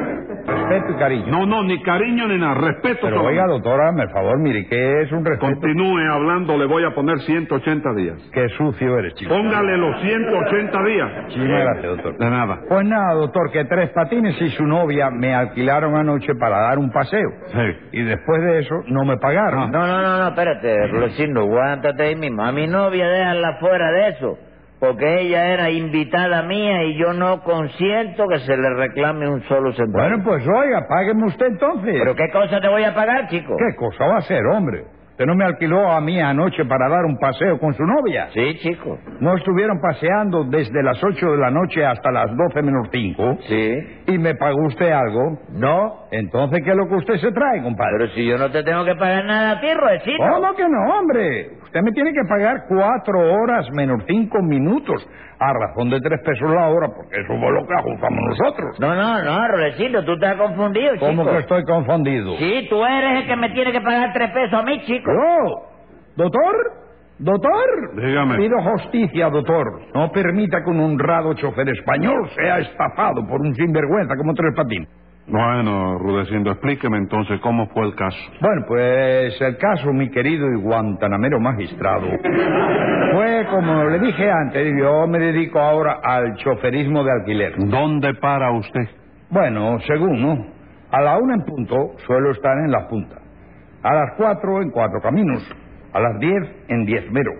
Respeto 0.46 0.92
y 0.92 0.94
cariño. 0.98 1.26
No, 1.28 1.46
no, 1.46 1.62
ni 1.62 1.82
cariño 1.82 2.26
ni 2.28 2.38
nada, 2.38 2.54
respeto. 2.54 3.00
Pero 3.02 3.22
oiga, 3.24 3.46
doctor, 3.46 3.80
hazme 3.80 4.04
el 4.04 4.10
favor, 4.10 4.38
mire, 4.38 4.66
que 4.66 5.02
es 5.02 5.12
un 5.12 5.24
respeto. 5.24 5.52
Continúe 5.52 6.00
hablando, 6.10 6.56
le 6.56 6.66
voy 6.66 6.84
a 6.84 6.94
poner 6.94 7.18
180 7.20 7.94
días. 7.94 8.16
Qué 8.32 8.48
sucio 8.50 8.98
eres, 8.98 9.14
chico. 9.14 9.34
Póngale 9.34 9.76
los 9.76 10.00
180 10.00 10.82
días. 10.84 11.08
Muchísimas 11.22 11.60
gracias, 11.60 11.86
doctor. 11.86 12.18
De 12.18 12.30
nada. 12.30 12.60
Pues 12.68 12.84
nada, 12.84 13.14
doctor, 13.14 13.50
que 13.52 13.64
Tres 13.64 13.90
Patines 13.90 14.40
y 14.40 14.50
su 14.50 14.66
novia 14.66 15.10
me 15.10 15.34
alquilaron 15.34 15.96
anoche 15.96 16.34
para 16.34 16.60
dar 16.60 16.78
un 16.78 16.90
paseo. 16.90 17.30
Sí. 17.52 17.98
Y 17.98 18.02
después 18.02 18.42
de 18.42 18.60
eso 18.60 18.74
no 18.88 19.04
me 19.04 19.16
pagaron. 19.18 19.70
No, 19.70 19.86
no, 19.86 20.02
no, 20.02 20.18
no, 20.18 20.28
espérate, 20.28 20.86
Rulecindo, 20.88 21.40
aguántate 21.40 22.02
ahí 22.02 22.16
mismo. 22.16 22.42
A 22.42 22.52
mi 22.52 22.66
novia 22.66 23.06
déjala 23.08 23.58
fuera 23.70 23.90
de 23.92 24.08
eso, 24.08 24.36
porque 24.80 25.20
ella 25.20 25.46
era 25.54 25.70
invitada 25.70 26.42
mía 26.42 26.82
y 26.84 26.98
yo 26.98 27.12
no 27.12 27.40
consiento 27.42 28.26
que 28.26 28.40
se 28.40 28.56
le 28.56 28.70
reclame 28.74 29.28
un 29.28 29.42
solo 29.44 29.72
centavo. 29.72 30.08
Bueno, 30.08 30.24
pues 30.24 30.44
oiga, 30.48 30.86
págueme 30.88 31.26
usted 31.26 31.46
entonces. 31.46 31.94
¿Pero 31.98 32.16
qué 32.16 32.28
cosa 32.32 32.60
te 32.60 32.68
voy 32.68 32.82
a 32.82 32.92
pagar, 32.94 33.28
chico? 33.28 33.54
¿Qué 33.56 33.76
cosa 33.76 34.06
va 34.06 34.16
a 34.18 34.22
ser, 34.22 34.44
hombre? 34.46 34.84
¿Usted 35.10 35.26
no 35.26 35.34
me 35.34 35.44
alquiló 35.44 35.86
a 35.90 36.00
mí 36.00 36.18
anoche 36.18 36.64
para 36.64 36.88
dar 36.88 37.04
un 37.04 37.18
paseo 37.18 37.58
con 37.60 37.74
su 37.74 37.82
novia? 37.84 38.28
Sí, 38.32 38.56
chico. 38.60 38.98
¿No 39.20 39.36
estuvieron 39.36 39.78
paseando 39.78 40.44
desde 40.44 40.82
las 40.82 40.96
8 41.04 41.32
de 41.32 41.36
la 41.36 41.50
noche 41.50 41.84
hasta 41.84 42.10
las 42.10 42.34
12 42.34 42.62
menos 42.62 42.88
5? 42.90 43.36
Sí. 43.46 43.74
¿Y 44.06 44.18
me 44.18 44.34
pagó 44.34 44.64
usted 44.66 44.90
algo? 44.90 45.38
No, 45.52 46.06
Entonces, 46.10 46.60
¿qué 46.64 46.70
es 46.70 46.76
lo 46.76 46.88
que 46.88 46.94
usted 46.94 47.16
se 47.16 47.32
trae, 47.32 47.62
compadre? 47.62 47.98
pero 47.98 48.10
si 48.12 48.26
yo 48.26 48.38
no 48.38 48.50
te 48.50 48.62
tengo 48.62 48.82
que 48.86 48.94
pagar 48.94 49.26
nada 49.26 49.50
a 49.52 49.60
ti. 49.60 49.68
¿Cómo 50.16 50.54
que 50.56 50.66
no, 50.66 50.98
hombre? 50.98 51.50
Usted 51.70 51.82
me 51.82 51.92
tiene 51.92 52.12
que 52.12 52.24
pagar 52.28 52.64
cuatro 52.68 53.32
horas 53.32 53.70
menos 53.70 54.02
cinco 54.08 54.42
minutos 54.42 55.06
a 55.38 55.52
razón 55.52 55.88
de 55.88 56.00
tres 56.00 56.18
pesos 56.24 56.50
la 56.50 56.66
hora, 56.66 56.88
porque 56.88 57.14
eso 57.20 57.28
fue 57.28 57.52
lo 57.52 57.64
que 57.64 57.74
ajustamos 57.74 58.18
nosotros. 58.28 58.80
No, 58.80 58.92
no, 58.96 59.22
no, 59.22 59.48
Rulecindo, 59.52 60.04
tú 60.04 60.14
estás 60.14 60.34
confundido, 60.34 60.94
chico. 60.94 61.06
¿Cómo 61.06 61.24
que 61.30 61.38
estoy 61.38 61.62
confundido? 61.62 62.36
Sí, 62.38 62.66
tú 62.68 62.84
eres 62.84 63.22
el 63.22 63.26
que 63.28 63.36
me 63.36 63.50
tiene 63.50 63.70
que 63.70 63.80
pagar 63.82 64.12
tres 64.12 64.32
pesos 64.32 64.52
a 64.58 64.64
mí, 64.64 64.82
chico. 64.84 65.12
¿Yo? 65.12 65.68
¿Doctor? 66.16 66.56
¿Doctor? 67.20 67.94
Dígame. 68.02 68.36
Pido 68.38 68.56
justicia, 68.62 69.28
doctor. 69.30 69.64
No 69.94 70.10
permita 70.10 70.64
que 70.64 70.70
un 70.70 70.80
honrado 70.80 71.34
chofer 71.34 71.68
español 71.68 72.28
sea 72.34 72.58
estafado 72.58 73.24
por 73.28 73.40
un 73.42 73.54
sinvergüenza 73.54 74.16
como 74.16 74.34
Tres 74.34 74.54
Patines. 74.56 74.88
Bueno, 75.30 75.96
Rudecindo, 75.98 76.50
explíqueme 76.50 76.98
entonces 76.98 77.40
cómo 77.40 77.68
fue 77.68 77.86
el 77.86 77.94
caso. 77.94 78.18
Bueno, 78.40 78.64
pues 78.66 79.40
el 79.40 79.56
caso, 79.58 79.92
mi 79.92 80.10
querido 80.10 80.48
y 80.50 80.60
guantanamero 80.60 81.38
magistrado, 81.38 82.08
fue 83.12 83.46
como 83.48 83.84
le 83.84 84.00
dije 84.00 84.28
antes, 84.28 84.74
yo 84.76 85.06
me 85.06 85.20
dedico 85.20 85.60
ahora 85.60 86.00
al 86.02 86.34
choferismo 86.34 87.04
de 87.04 87.12
alquiler. 87.12 87.54
¿Dónde 87.58 88.14
para 88.14 88.50
usted? 88.50 88.88
Bueno, 89.30 89.78
según, 89.86 90.20
¿no? 90.20 90.46
A 90.90 91.00
la 91.00 91.18
una 91.18 91.34
en 91.34 91.44
punto 91.44 91.94
suelo 92.06 92.32
estar 92.32 92.58
en 92.58 92.72
la 92.72 92.88
punta. 92.88 93.16
A 93.84 93.94
las 93.94 94.14
cuatro 94.16 94.60
en 94.60 94.70
cuatro 94.70 95.00
caminos. 95.00 95.48
A 95.92 96.00
las 96.00 96.18
diez 96.18 96.42
en 96.68 96.84
diez 96.84 97.10
mero. 97.12 97.30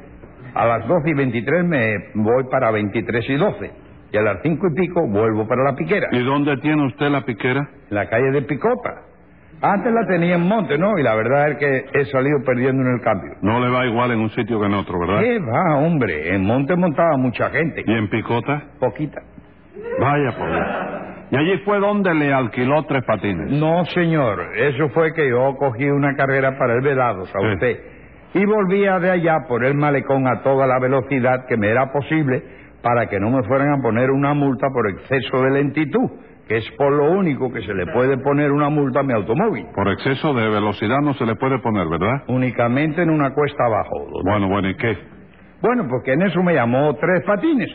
A 0.54 0.64
las 0.64 0.86
doce 0.86 1.10
y 1.10 1.14
veintitrés 1.14 1.64
me 1.64 1.96
voy 2.14 2.44
para 2.50 2.70
veintitrés 2.70 3.28
y 3.28 3.34
doce. 3.34 3.72
Y 4.12 4.16
a 4.16 4.22
las 4.22 4.38
cinco 4.42 4.66
y 4.68 4.74
pico 4.74 5.06
vuelvo 5.06 5.46
para 5.46 5.62
la 5.64 5.74
piquera. 5.76 6.08
¿Y 6.12 6.22
dónde 6.24 6.56
tiene 6.58 6.84
usted 6.86 7.08
la 7.10 7.22
piquera? 7.22 7.60
En 7.90 7.94
la 7.96 8.08
calle 8.08 8.30
de 8.32 8.42
Picota. 8.42 9.02
Antes 9.62 9.92
la 9.92 10.06
tenía 10.06 10.36
en 10.36 10.48
Monte, 10.48 10.78
¿no? 10.78 10.98
Y 10.98 11.02
la 11.02 11.14
verdad 11.14 11.50
es 11.50 11.58
que 11.58 11.84
he 11.92 12.04
salido 12.06 12.38
perdiendo 12.46 12.82
en 12.82 12.94
el 12.94 13.00
cambio. 13.02 13.34
No 13.42 13.60
le 13.60 13.70
va 13.70 13.84
igual 13.86 14.10
en 14.10 14.20
un 14.20 14.30
sitio 14.30 14.58
que 14.58 14.66
en 14.66 14.72
otro, 14.74 14.98
¿verdad? 14.98 15.20
¿Qué 15.20 15.38
va, 15.38 15.76
hombre? 15.76 16.34
En 16.34 16.44
Monte 16.44 16.74
montaba 16.76 17.16
mucha 17.18 17.50
gente. 17.50 17.84
¿Y 17.86 17.92
en 17.92 18.08
Picota? 18.08 18.62
Poquita. 18.80 19.20
Vaya 20.00 20.32
por 20.36 20.48
Dios. 20.50 20.66
¿Y 21.32 21.36
allí 21.36 21.58
fue 21.64 21.78
donde 21.78 22.12
le 22.14 22.32
alquiló 22.32 22.82
tres 22.84 23.04
patines? 23.04 23.52
No, 23.52 23.84
señor. 23.84 24.40
Eso 24.56 24.88
fue 24.88 25.12
que 25.12 25.28
yo 25.28 25.54
cogí 25.58 25.84
una 25.84 26.14
carrera 26.16 26.56
para 26.58 26.74
el 26.74 26.80
Vedados, 26.80 27.28
a 27.34 27.38
Sí. 27.38 27.46
usted. 27.54 27.80
Y 28.34 28.44
volvía 28.46 28.98
de 28.98 29.10
allá 29.10 29.34
por 29.48 29.64
el 29.64 29.74
malecón 29.74 30.26
a 30.26 30.42
toda 30.42 30.66
la 30.66 30.78
velocidad 30.80 31.44
que 31.46 31.56
me 31.56 31.68
era 31.68 31.92
posible 31.92 32.42
para 32.82 33.06
que 33.08 33.18
no 33.18 33.30
me 33.30 33.42
fueran 33.44 33.78
a 33.78 33.82
poner 33.82 34.10
una 34.10 34.34
multa 34.34 34.68
por 34.72 34.88
exceso 34.88 35.42
de 35.42 35.50
lentitud, 35.50 36.10
que 36.48 36.56
es 36.56 36.70
por 36.76 36.92
lo 36.92 37.12
único 37.12 37.52
que 37.52 37.62
se 37.62 37.74
le 37.74 37.86
puede 37.92 38.18
poner 38.18 38.50
una 38.50 38.68
multa 38.68 39.00
a 39.00 39.02
mi 39.02 39.12
automóvil. 39.12 39.66
Por 39.74 39.88
exceso 39.88 40.34
de 40.34 40.48
velocidad 40.48 40.98
no 41.02 41.14
se 41.14 41.24
le 41.26 41.36
puede 41.36 41.58
poner, 41.58 41.86
¿verdad? 41.88 42.24
Únicamente 42.28 43.02
en 43.02 43.10
una 43.10 43.32
cuesta 43.34 43.64
abajo. 43.64 43.98
doctor. 44.00 44.24
Bueno, 44.24 44.48
bueno, 44.48 44.68
¿y 44.70 44.76
qué? 44.76 44.98
Bueno, 45.62 45.86
porque 45.88 46.14
en 46.14 46.22
eso 46.22 46.42
me 46.42 46.54
llamó 46.54 46.94
tres 46.94 47.22
patines. 47.24 47.70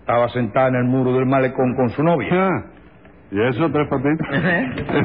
Estaba 0.00 0.28
sentada 0.30 0.68
en 0.68 0.76
el 0.76 0.84
muro 0.84 1.12
del 1.12 1.26
malecón 1.26 1.74
con 1.74 1.90
su 1.90 2.02
novia. 2.02 2.28
Ah, 2.32 2.64
¿Y 3.30 3.40
eso, 3.42 3.68
Tres 3.72 3.88
Patines? 3.88 4.18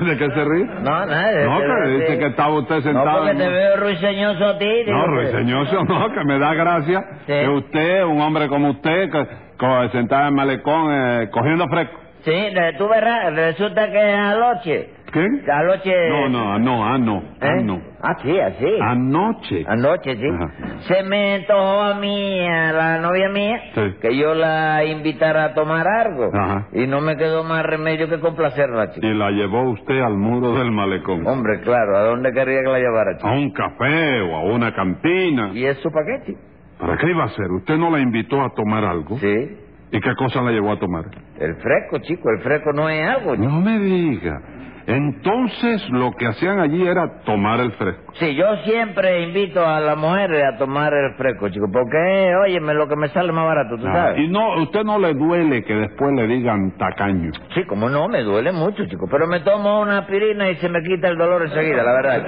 ¿De 0.05 0.17
qué 0.17 0.25
se 0.31 0.43
ríe? 0.45 0.65
No, 0.65 1.05
nada. 1.05 1.43
No, 1.45 1.59
que 1.59 1.89
dice 1.89 2.19
que 2.19 2.25
estaba 2.27 2.53
usted 2.59 2.75
No, 2.75 2.81
sentado... 2.83 3.17
porque 3.17 3.31
en 3.31 3.37
te 3.39 3.47
veo 3.49 3.77
ruiseñoso 3.77 4.45
a 4.47 4.57
ti. 4.59 4.69
No, 4.87 5.07
ruiseñoso 5.07 5.83
no, 5.85 6.11
que 6.13 6.23
me 6.25 6.37
da 6.37 6.53
gracia 6.53 7.03
Sí. 7.25 7.33
que 7.33 7.49
usted, 7.49 8.03
un 8.03 8.21
hombre 8.21 8.47
como 8.47 8.69
usted, 8.69 9.09
que, 9.11 9.27
co- 9.57 9.89
sentado 9.89 10.27
en 10.27 10.35
malecón, 10.35 10.87
eh, 10.91 11.29
cogiendo 11.31 11.65
fresco. 11.67 11.99
Sí, 12.23 12.49
tú 12.77 12.87
verás, 12.87 13.33
resulta 13.33 13.89
que 13.91 13.99
anoche, 13.99 14.89
¿Qué? 15.13 15.27
anoche... 15.51 16.09
No, 16.09 16.29
no, 16.29 16.59
no, 16.59 16.85
ah, 16.85 16.97
no, 16.97 17.21
ah, 17.41 17.47
¿Eh? 17.57 17.63
no. 17.63 17.81
Ah, 18.01 18.15
sí, 18.21 18.39
así. 18.39 18.65
Anoche. 18.81 19.65
Anoche, 19.67 20.15
sí. 20.15 20.27
Ajá. 20.27 20.51
Se 20.87 21.03
me 21.03 21.35
antojó 21.35 21.81
a 21.81 21.95
mí, 21.95 22.39
a 22.47 22.71
la 22.71 22.97
novia 22.99 23.29
mía, 23.29 23.59
Sí. 23.75 23.81
que 24.01 24.15
yo 24.17 24.33
la 24.33 24.85
invitara 24.85 25.45
a 25.45 25.53
tomar 25.53 25.85
algo. 25.87 26.29
Ajá. 26.33 26.67
Y 26.73 26.87
no 26.87 27.01
me 27.01 27.17
quedó 27.17 27.43
más 27.43 27.63
remedio 27.65 28.07
que 28.09 28.19
complacerla, 28.19 28.91
chico. 28.91 29.05
Y 29.05 29.13
la 29.13 29.31
llevó 29.31 29.69
usted 29.71 29.99
al 29.99 30.15
muro 30.17 30.53
del 30.55 30.71
malecón. 30.71 31.27
Hombre, 31.27 31.59
claro, 31.61 31.97
¿a 31.97 32.03
dónde 32.03 32.31
quería 32.31 32.61
que 32.63 32.69
la 32.71 32.79
llevara, 32.79 33.11
A 33.11 33.17
chico? 33.17 33.31
un 33.31 33.51
café 33.51 34.21
o 34.21 34.35
a 34.35 34.43
una 34.45 34.73
cantina. 34.73 35.51
¿Y 35.53 35.65
eso 35.65 35.89
para 35.91 36.05
qué, 36.05 36.25
chico? 36.27 36.39
¿Para 36.79 36.97
qué 36.97 37.09
iba 37.09 37.23
a 37.23 37.27
hacer? 37.27 37.51
¿Usted 37.51 37.77
no 37.77 37.89
la 37.91 37.99
invitó 37.99 38.41
a 38.41 38.49
tomar 38.55 38.83
algo? 38.85 39.17
Sí. 39.19 39.57
¿Y 39.91 39.99
qué 39.99 40.15
cosa 40.15 40.41
la 40.41 40.51
llevó 40.51 40.71
a 40.71 40.79
tomar? 40.79 41.03
El 41.37 41.55
fresco, 41.57 41.99
chico, 41.99 42.29
el 42.29 42.39
fresco 42.41 42.71
no 42.73 42.87
es 42.89 43.05
algo, 43.05 43.35
chico. 43.35 43.45
No 43.47 43.59
me 43.59 43.77
diga. 43.77 44.41
Entonces 44.87 45.87
lo 45.89 46.11
que 46.11 46.27
hacían 46.27 46.59
allí 46.59 46.85
era 46.85 47.21
tomar 47.23 47.59
el 47.59 47.71
fresco. 47.73 48.13
Sí, 48.15 48.35
yo 48.35 48.45
siempre 48.65 49.23
invito 49.23 49.65
a 49.65 49.79
las 49.79 49.97
mujeres 49.97 50.43
a 50.43 50.57
tomar 50.57 50.93
el 50.93 51.13
fresco, 51.15 51.49
chico, 51.49 51.67
porque, 51.71 52.33
óyeme, 52.45 52.73
lo 52.73 52.87
que 52.87 52.95
me 52.95 53.07
sale 53.09 53.31
más 53.31 53.45
barato, 53.45 53.77
¿tú 53.77 53.87
Ah, 53.87 53.93
sabes? 53.93 54.19
Y 54.19 54.27
no, 54.27 54.61
usted 54.61 54.83
no 54.83 54.99
le 54.99 55.13
duele 55.13 55.63
que 55.63 55.73
después 55.75 56.11
le 56.15 56.27
digan 56.27 56.71
tacaño. 56.77 57.31
Sí, 57.53 57.63
como 57.65 57.89
no, 57.89 58.07
me 58.07 58.21
duele 58.23 58.51
mucho, 58.51 58.85
chico, 58.85 59.07
pero 59.09 59.27
me 59.27 59.39
tomo 59.41 59.81
una 59.81 59.99
aspirina 59.99 60.49
y 60.49 60.55
se 60.57 60.69
me 60.69 60.81
quita 60.81 61.07
el 61.09 61.17
dolor 61.17 61.43
enseguida, 61.43 61.83
la 61.83 61.93
verdad. 61.93 62.25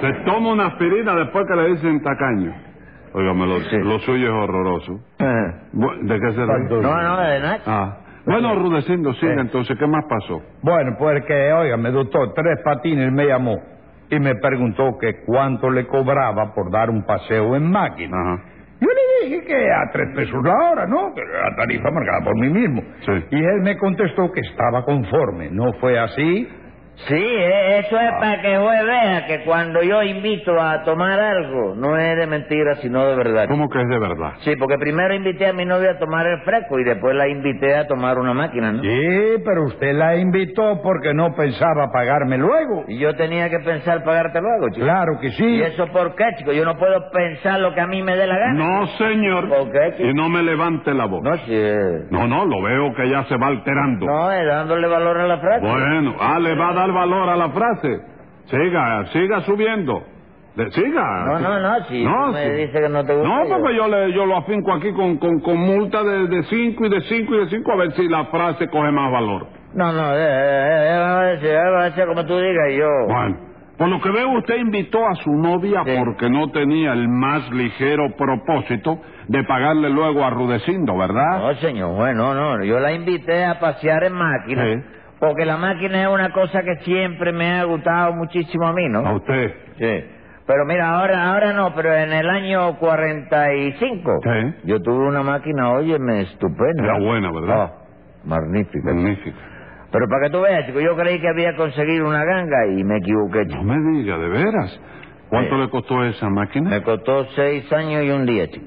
Se 0.00 0.12
toma 0.24 0.50
una 0.52 0.66
aspirina 0.66 1.14
después 1.14 1.44
que 1.48 1.56
le 1.56 1.68
dicen 1.70 2.02
tacaño. 2.02 2.54
Óigame, 3.12 3.46
lo, 3.46 3.60
Sí. 3.60 3.76
lo 3.78 3.98
suyo 4.00 4.26
es 4.26 4.44
horroroso. 4.44 5.00
Bu- 5.72 6.00
¿De 6.02 6.20
qué 6.20 6.32
se 6.32 6.44
ríe? 6.44 6.82
No, 6.82 7.02
no, 7.02 7.16
de 7.20 7.40
nada. 7.40 7.58
Ah. 7.66 7.96
Bueno, 8.26 8.54
Rudecindo, 8.56 9.12
siga 9.14 9.32
Eh. 9.34 9.40
entonces, 9.40 9.76
¿qué 9.78 9.86
más 9.86 10.04
pasó? 10.08 10.42
Bueno, 10.62 10.96
pues 10.98 11.24
que, 11.26 11.52
óigame, 11.52 11.90
doctor, 11.92 12.32
Tres 12.34 12.58
Patines 12.64 13.12
me 13.12 13.26
llamó 13.26 13.56
y 14.10 14.18
me 14.18 14.34
preguntó 14.36 14.98
que 15.00 15.22
cuánto 15.24 15.70
le 15.70 15.86
cobraba 15.86 16.52
por 16.54 16.70
dar 16.70 16.90
un 16.90 17.04
paseo 17.04 17.54
en 17.56 17.70
máquina. 17.70 18.16
Ajá. 18.20 18.42
Yo 18.80 18.88
le 18.88 19.28
dije 19.28 19.44
que 19.46 19.70
a 19.72 19.90
tres 19.92 20.08
pesos 20.14 20.44
la 20.44 20.54
hora, 20.70 20.86
¿no? 20.86 21.14
Que 21.14 21.20
era 21.22 21.48
la 21.50 21.56
tarifa 21.56 21.90
marcada 21.90 22.24
por 22.24 22.34
mí 22.38 22.48
mismo. 22.50 22.82
Sí. 23.00 23.12
Y 23.30 23.36
él 23.42 23.62
me 23.62 23.76
contestó 23.78 24.30
que 24.32 24.40
estaba 24.40 24.82
conforme. 24.84 25.48
¿No 25.50 25.72
fue 25.80 25.98
así? 25.98 26.46
Sí, 26.96 27.14
eh, 27.14 27.78
eso 27.80 28.00
es 28.00 28.10
para 28.18 28.40
que 28.40 28.56
juez 28.56 28.84
vea 28.86 29.26
que 29.26 29.44
cuando 29.44 29.82
yo 29.82 30.02
invito 30.02 30.58
a 30.60 30.82
tomar 30.82 31.20
algo, 31.20 31.74
no 31.76 31.96
es 31.98 32.16
de 32.16 32.26
mentira, 32.26 32.74
sino 32.76 33.04
de 33.06 33.14
verdad. 33.14 33.46
¿Cómo 33.48 33.68
que 33.68 33.80
es 33.82 33.88
de 33.88 33.98
verdad? 33.98 34.32
Sí, 34.40 34.56
porque 34.58 34.76
primero 34.78 35.14
invité 35.14 35.46
a 35.46 35.52
mi 35.52 35.66
novia 35.66 35.90
a 35.92 35.98
tomar 35.98 36.26
el 36.26 36.40
fresco 36.40 36.78
y 36.80 36.84
después 36.84 37.14
la 37.14 37.28
invité 37.28 37.76
a 37.76 37.86
tomar 37.86 38.18
una 38.18 38.32
máquina, 38.32 38.72
¿no? 38.72 38.82
Sí, 38.82 39.42
pero 39.44 39.64
usted 39.66 39.92
la 39.94 40.16
invitó 40.16 40.80
porque 40.82 41.12
no 41.12 41.34
pensaba 41.34 41.90
pagarme 41.92 42.38
luego. 42.38 42.84
Y 42.88 42.98
yo 42.98 43.14
tenía 43.14 43.50
que 43.50 43.58
pensar 43.60 44.02
pagarte 44.02 44.40
luego, 44.40 44.70
chico. 44.70 44.86
Claro 44.86 45.18
que 45.20 45.30
sí. 45.32 45.44
¿Y 45.44 45.62
eso 45.62 45.86
por 45.88 46.14
qué, 46.16 46.24
chico? 46.38 46.52
Yo 46.52 46.64
no 46.64 46.76
puedo 46.78 47.10
pensar 47.12 47.60
lo 47.60 47.74
que 47.74 47.80
a 47.82 47.86
mí 47.86 48.02
me 48.02 48.16
dé 48.16 48.26
la 48.26 48.38
gana. 48.38 48.54
No, 48.54 48.86
señor. 48.98 49.48
¿Por 49.50 49.70
qué, 49.70 49.92
chico? 49.98 50.08
Y 50.08 50.14
no 50.14 50.28
me 50.30 50.42
levante 50.42 50.94
la 50.94 51.04
voz. 51.04 51.22
No, 51.22 51.34
sí. 51.36 51.42
eh. 51.50 52.06
No, 52.10 52.26
no, 52.26 52.46
lo 52.46 52.62
veo 52.62 52.94
que 52.94 53.08
ya 53.10 53.22
se 53.24 53.36
va 53.36 53.48
alterando. 53.48 54.06
No, 54.06 54.32
es 54.32 54.46
dándole 54.46 54.88
valor 54.88 55.20
a 55.20 55.26
la 55.26 55.38
frase. 55.38 55.60
Bueno, 55.60 56.16
ah, 56.20 56.38
le 56.40 56.54
va 56.54 56.70
a 56.70 56.74
dar 56.74 56.85
valor 56.92 57.28
a 57.28 57.36
la 57.36 57.50
frase. 57.50 58.00
Siga, 58.46 59.06
siga 59.12 59.40
subiendo. 59.42 60.02
Le- 60.54 60.70
siga. 60.70 61.24
No, 61.26 61.38
no, 61.40 61.60
no, 61.60 61.84
si 61.84 62.02
tú 62.04 62.10
me 62.32 62.50
dices 62.54 62.80
que 62.80 62.88
no 62.88 63.04
te 63.04 63.14
gusta, 63.14 63.28
No, 63.28 63.48
porque 63.48 63.76
yo, 63.76 63.88
le, 63.88 64.12
yo 64.12 64.24
lo 64.24 64.36
afinco 64.38 64.72
aquí 64.72 64.90
con, 64.92 65.18
con, 65.18 65.40
con 65.40 65.58
multa 65.58 66.02
de, 66.02 66.28
de 66.28 66.42
cinco 66.44 66.86
y 66.86 66.88
de 66.88 67.00
cinco 67.02 67.34
y 67.34 67.38
de 67.40 67.46
cinco 67.50 67.72
a 67.72 67.76
ver 67.76 67.92
si 67.92 68.08
la 68.08 68.24
frase 68.26 68.66
coge 68.68 68.90
más 68.90 69.12
valor. 69.12 69.48
No, 69.74 69.92
no, 69.92 70.14
eh, 70.14 70.16
eh, 70.18 71.38
eh, 71.42 71.70
va 71.70 71.80
a 71.82 71.84
decir 71.84 72.06
como 72.06 72.24
tú 72.24 72.38
digas 72.38 72.72
yo... 72.78 72.88
Bueno, 73.06 73.36
por 73.76 73.88
lo 73.88 74.00
que 74.00 74.10
veo 74.10 74.30
usted 74.38 74.56
invitó 74.56 75.06
a 75.06 75.14
su 75.16 75.30
novia 75.30 75.82
Sí. 75.84 75.92
porque 75.98 76.30
no 76.30 76.48
tenía 76.50 76.94
el 76.94 77.06
más 77.08 77.50
ligero 77.50 78.16
propósito 78.16 78.98
de 79.28 79.44
pagarle 79.44 79.90
luego 79.90 80.24
a 80.24 80.30
Rudecindo, 80.30 80.96
¿verdad? 80.96 81.38
No, 81.40 81.54
señor, 81.56 81.94
bueno, 81.96 82.32
no, 82.32 82.64
yo 82.64 82.80
la 82.80 82.92
invité 82.94 83.44
a 83.44 83.60
pasear 83.60 84.04
en 84.04 84.14
máquina, 84.14 84.64
Sí. 84.64 84.80
Porque 85.18 85.44
la 85.44 85.56
máquina 85.56 86.02
es 86.02 86.08
una 86.08 86.30
cosa 86.32 86.62
que 86.62 86.76
siempre 86.84 87.32
me 87.32 87.52
ha 87.58 87.64
gustado 87.64 88.12
muchísimo 88.14 88.66
a 88.66 88.72
mí, 88.72 88.84
A 88.86 88.88
¿no? 88.88 89.16
usted. 89.16 89.52
Sí. 89.78 90.04
Pero 90.46 90.64
mira, 90.64 90.90
ahora 90.90 91.32
ahora 91.32 91.52
no, 91.52 91.74
pero 91.74 91.92
en 91.92 92.12
el 92.12 92.28
año 92.30 92.76
45 92.78 94.20
Sí. 94.22 94.54
yo 94.64 94.80
tuve 94.80 95.08
una 95.08 95.22
máquina, 95.22 95.70
óyeme, 95.72 96.20
estupenda. 96.22 96.84
Era 96.84 96.98
buena, 97.00 97.32
¿verdad? 97.32 97.60
Ah, 97.60 97.72
magnífica. 98.24 98.84
Magnífico. 98.92 99.36
Pero 99.90 100.06
para 100.08 100.24
que 100.26 100.30
tú 100.30 100.40
veas, 100.42 100.66
chico, 100.66 100.80
yo 100.80 100.96
creí 100.96 101.20
que 101.20 101.28
había 101.28 101.56
conseguido 101.56 102.06
una 102.06 102.24
ganga 102.24 102.66
y 102.66 102.84
me 102.84 102.98
equivoqué, 102.98 103.44
No 103.46 103.50
chico. 103.52 103.64
me 103.64 103.92
diga, 103.98 104.18
¿de 104.18 104.28
veras? 104.28 104.80
¿Cuánto 105.30 105.56
Sí. 105.56 105.60
le 105.62 105.68
costó 105.70 106.04
esa 106.04 106.28
máquina? 106.28 106.70
Me 106.70 106.82
costó 106.82 107.24
seis 107.34 107.72
años 107.72 108.04
y 108.04 108.10
un 108.10 108.26
día, 108.26 108.46
chico. 108.48 108.66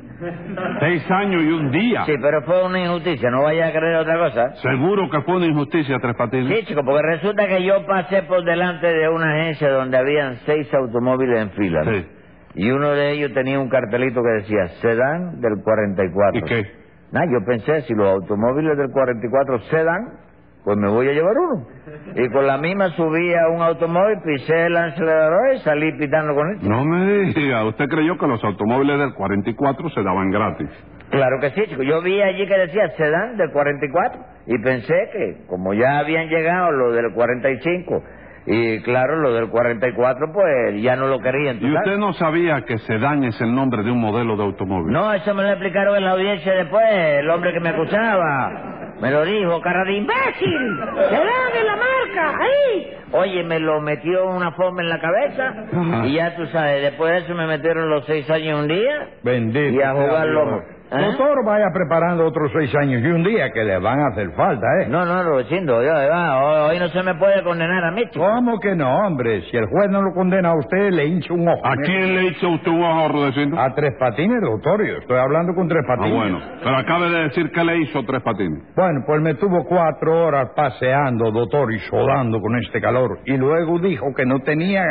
Seis 0.79 1.11
años 1.11 1.41
y 1.43 1.51
un 1.51 1.71
día. 1.71 2.03
Sí, 2.05 2.13
pero 2.21 2.41
fue 2.43 2.65
una 2.65 2.79
injusticia, 2.79 3.29
no 3.29 3.43
vaya 3.43 3.67
a 3.67 3.71
creer 3.71 3.95
otra 3.95 4.17
cosa. 4.17 4.55
Seguro 4.55 5.09
que 5.09 5.21
fue 5.21 5.37
una 5.37 5.45
injusticia, 5.45 5.97
Tres 5.99 6.15
Patines. 6.15 6.59
Sí, 6.59 6.65
chico, 6.65 6.81
porque 6.83 7.01
resulta 7.03 7.47
que 7.47 7.63
yo 7.63 7.85
pasé 7.85 8.23
por 8.23 8.43
delante 8.43 8.87
de 8.87 9.07
una 9.09 9.33
agencia 9.33 9.69
donde 9.69 9.97
habían 9.97 10.35
seis 10.45 10.73
automóviles 10.73 11.41
en 11.41 11.51
fila. 11.51 11.83
¿no? 11.83 11.91
Sí. 11.91 12.07
Y 12.55 12.71
uno 12.71 12.89
de 12.91 13.11
ellos 13.11 13.33
tenía 13.33 13.59
un 13.59 13.69
cartelito 13.69 14.21
que 14.21 14.41
decía 14.41 14.67
sedán 14.81 15.39
del 15.39 15.61
44. 15.63 16.39
¿Y 16.39 16.41
qué? 16.43 16.71
Nah, 17.11 17.25
yo 17.25 17.43
pensé, 17.45 17.81
si 17.83 17.93
los 17.93 18.07
automóviles 18.07 18.77
del 18.77 18.91
44 18.91 19.59
sedan, 19.71 20.28
pues 20.63 20.77
me 20.77 20.89
voy 20.89 21.07
a 21.07 21.13
llevar 21.13 21.35
uno. 21.37 21.67
Y 22.15 22.29
con 22.29 22.45
la 22.45 22.57
misma 22.57 22.89
subí 22.89 23.33
a 23.33 23.47
un 23.49 23.61
automóvil, 23.61 24.17
pisé 24.23 24.65
el 24.65 24.75
acelerador 24.75 25.55
y 25.55 25.59
salí 25.59 25.91
pitando 25.97 26.35
con 26.35 26.49
él. 26.49 26.57
No 26.61 26.83
me 26.85 27.33
diga, 27.33 27.65
usted 27.65 27.87
creyó 27.87 28.17
que 28.17 28.27
los 28.27 28.43
automóviles 28.43 28.99
del 28.99 29.13
44 29.13 29.89
se 29.89 30.03
daban 30.03 30.29
gratis. 30.31 30.69
Claro 31.09 31.39
que 31.39 31.49
sí, 31.51 31.63
chico. 31.67 31.81
Yo 31.81 32.01
vi 32.01 32.21
allí 32.21 32.45
que 32.47 32.57
decía 32.57 32.89
sedán 32.97 33.37
del 33.37 33.51
44 33.51 34.21
y 34.47 34.59
pensé 34.59 34.93
que 35.11 35.45
como 35.47 35.73
ya 35.73 35.99
habían 35.99 36.27
llegado 36.27 36.71
los 36.71 36.95
del 36.95 37.11
45 37.13 38.03
y 38.45 38.81
claro, 38.81 39.17
los 39.17 39.33
del 39.35 39.49
44 39.49 40.31
pues 40.33 40.81
ya 40.81 40.95
no 40.95 41.07
lo 41.07 41.19
querían. 41.19 41.59
¿tú 41.59 41.67
¿Y 41.67 41.75
usted 41.75 41.97
no 41.97 42.13
sabía 42.13 42.61
que 42.65 42.77
sedán 42.79 43.23
es 43.23 43.39
el 43.41 43.53
nombre 43.53 43.83
de 43.83 43.91
un 43.91 43.99
modelo 43.99 44.37
de 44.37 44.43
automóvil? 44.43 44.91
No, 44.91 45.13
eso 45.13 45.33
me 45.33 45.43
lo 45.43 45.49
explicaron 45.49 45.95
en 45.97 46.05
la 46.05 46.11
audiencia 46.11 46.53
después, 46.53 46.83
el 46.89 47.29
hombre 47.29 47.53
que 47.53 47.59
me 47.59 47.69
acusaba. 47.69 48.88
Me 49.01 49.11
lo 49.11 49.23
dijo, 49.25 49.61
cara 49.61 49.83
de 49.85 49.93
imbécil. 49.93 50.79
Sedán 51.09 51.51
en 51.59 51.65
la 51.67 51.75
marca, 51.75 52.37
ahí. 52.39 52.97
Oye, 53.11 53.43
me 53.43 53.59
lo 53.59 53.79
metió 53.81 54.25
una 54.27 54.51
forma 54.51 54.81
en 54.81 54.89
la 54.89 54.99
cabeza 54.99 55.53
Ajá. 55.73 56.05
y 56.05 56.13
ya 56.13 56.35
tú 56.35 56.45
sabes, 56.47 56.81
después 56.83 57.11
de 57.13 57.17
eso 57.19 57.33
me 57.33 57.47
metieron 57.47 57.89
los 57.89 58.05
seis 58.05 58.29
años 58.29 58.59
un 58.59 58.67
día 58.67 59.07
Bendito. 59.23 59.69
y 59.75 59.81
a 59.81 59.93
jugar 59.93 60.27
lomo. 60.27 60.61
¿Eh? 60.91 61.05
Doctor, 61.05 61.45
vaya 61.45 61.67
preparando 61.71 62.25
otros 62.25 62.51
seis 62.51 62.73
años 62.75 63.03
y 63.03 63.07
un 63.07 63.23
día 63.23 63.51
que 63.51 63.63
le 63.63 63.77
van 63.77 63.99
a 63.99 64.07
hacer 64.07 64.31
falta, 64.31 64.65
¿eh? 64.81 64.87
No, 64.89 65.05
no, 65.05 65.21
Rudecindo, 65.21 65.83
yo, 65.83 65.91
va, 65.93 66.43
hoy, 66.43 66.71
hoy 66.71 66.79
no 66.79 66.87
se 66.89 67.03
me 67.03 67.13
puede 67.13 67.43
condenar 67.43 67.83
a 67.85 67.91
mí, 67.91 68.01
chico. 68.09 68.25
¿Cómo 68.25 68.59
que 68.59 68.73
no, 68.75 69.05
hombre? 69.05 69.43
Si 69.51 69.57
el 69.57 69.67
juez 69.67 69.89
no 69.91 70.01
lo 70.01 70.13
condena 70.13 70.49
a 70.49 70.55
usted, 70.57 70.89
le 70.91 71.05
hincha 71.05 71.31
un 71.33 71.47
ojo. 71.47 71.61
¿A 71.63 71.75
quién 71.85 72.15
le 72.15 72.23
hizo 72.29 72.49
usted 72.49 72.71
un 72.71 72.83
ojo, 72.83 73.07
Rudecindo? 73.09 73.59
A 73.59 73.73
Tres 73.75 73.93
Patines, 73.99 74.41
doctor. 74.41 74.83
Yo 74.83 74.97
estoy 74.97 75.17
hablando 75.19 75.53
con 75.53 75.67
Tres 75.67 75.83
Ah, 75.87 75.95
Patines. 75.95 76.17
bueno. 76.17 76.39
Pero 76.63 76.75
acabe 76.77 77.09
de 77.11 77.23
decir 77.25 77.51
que 77.51 77.63
le 77.63 77.77
hizo 77.77 78.03
Tres 78.03 78.23
Patines. 78.23 78.63
Bueno, 78.75 79.01
pues 79.05 79.21
me 79.21 79.35
tuvo 79.35 79.65
cuatro 79.65 80.25
horas 80.25 80.49
paseando, 80.55 81.29
doctor, 81.31 81.71
y 81.71 81.77
sudando 81.79 82.39
con 82.41 82.55
este 82.57 82.81
calor. 82.81 83.19
Y 83.25 83.37
luego 83.37 83.77
dijo 83.79 84.07
que 84.15 84.25
no 84.25 84.39
tenía 84.39 84.81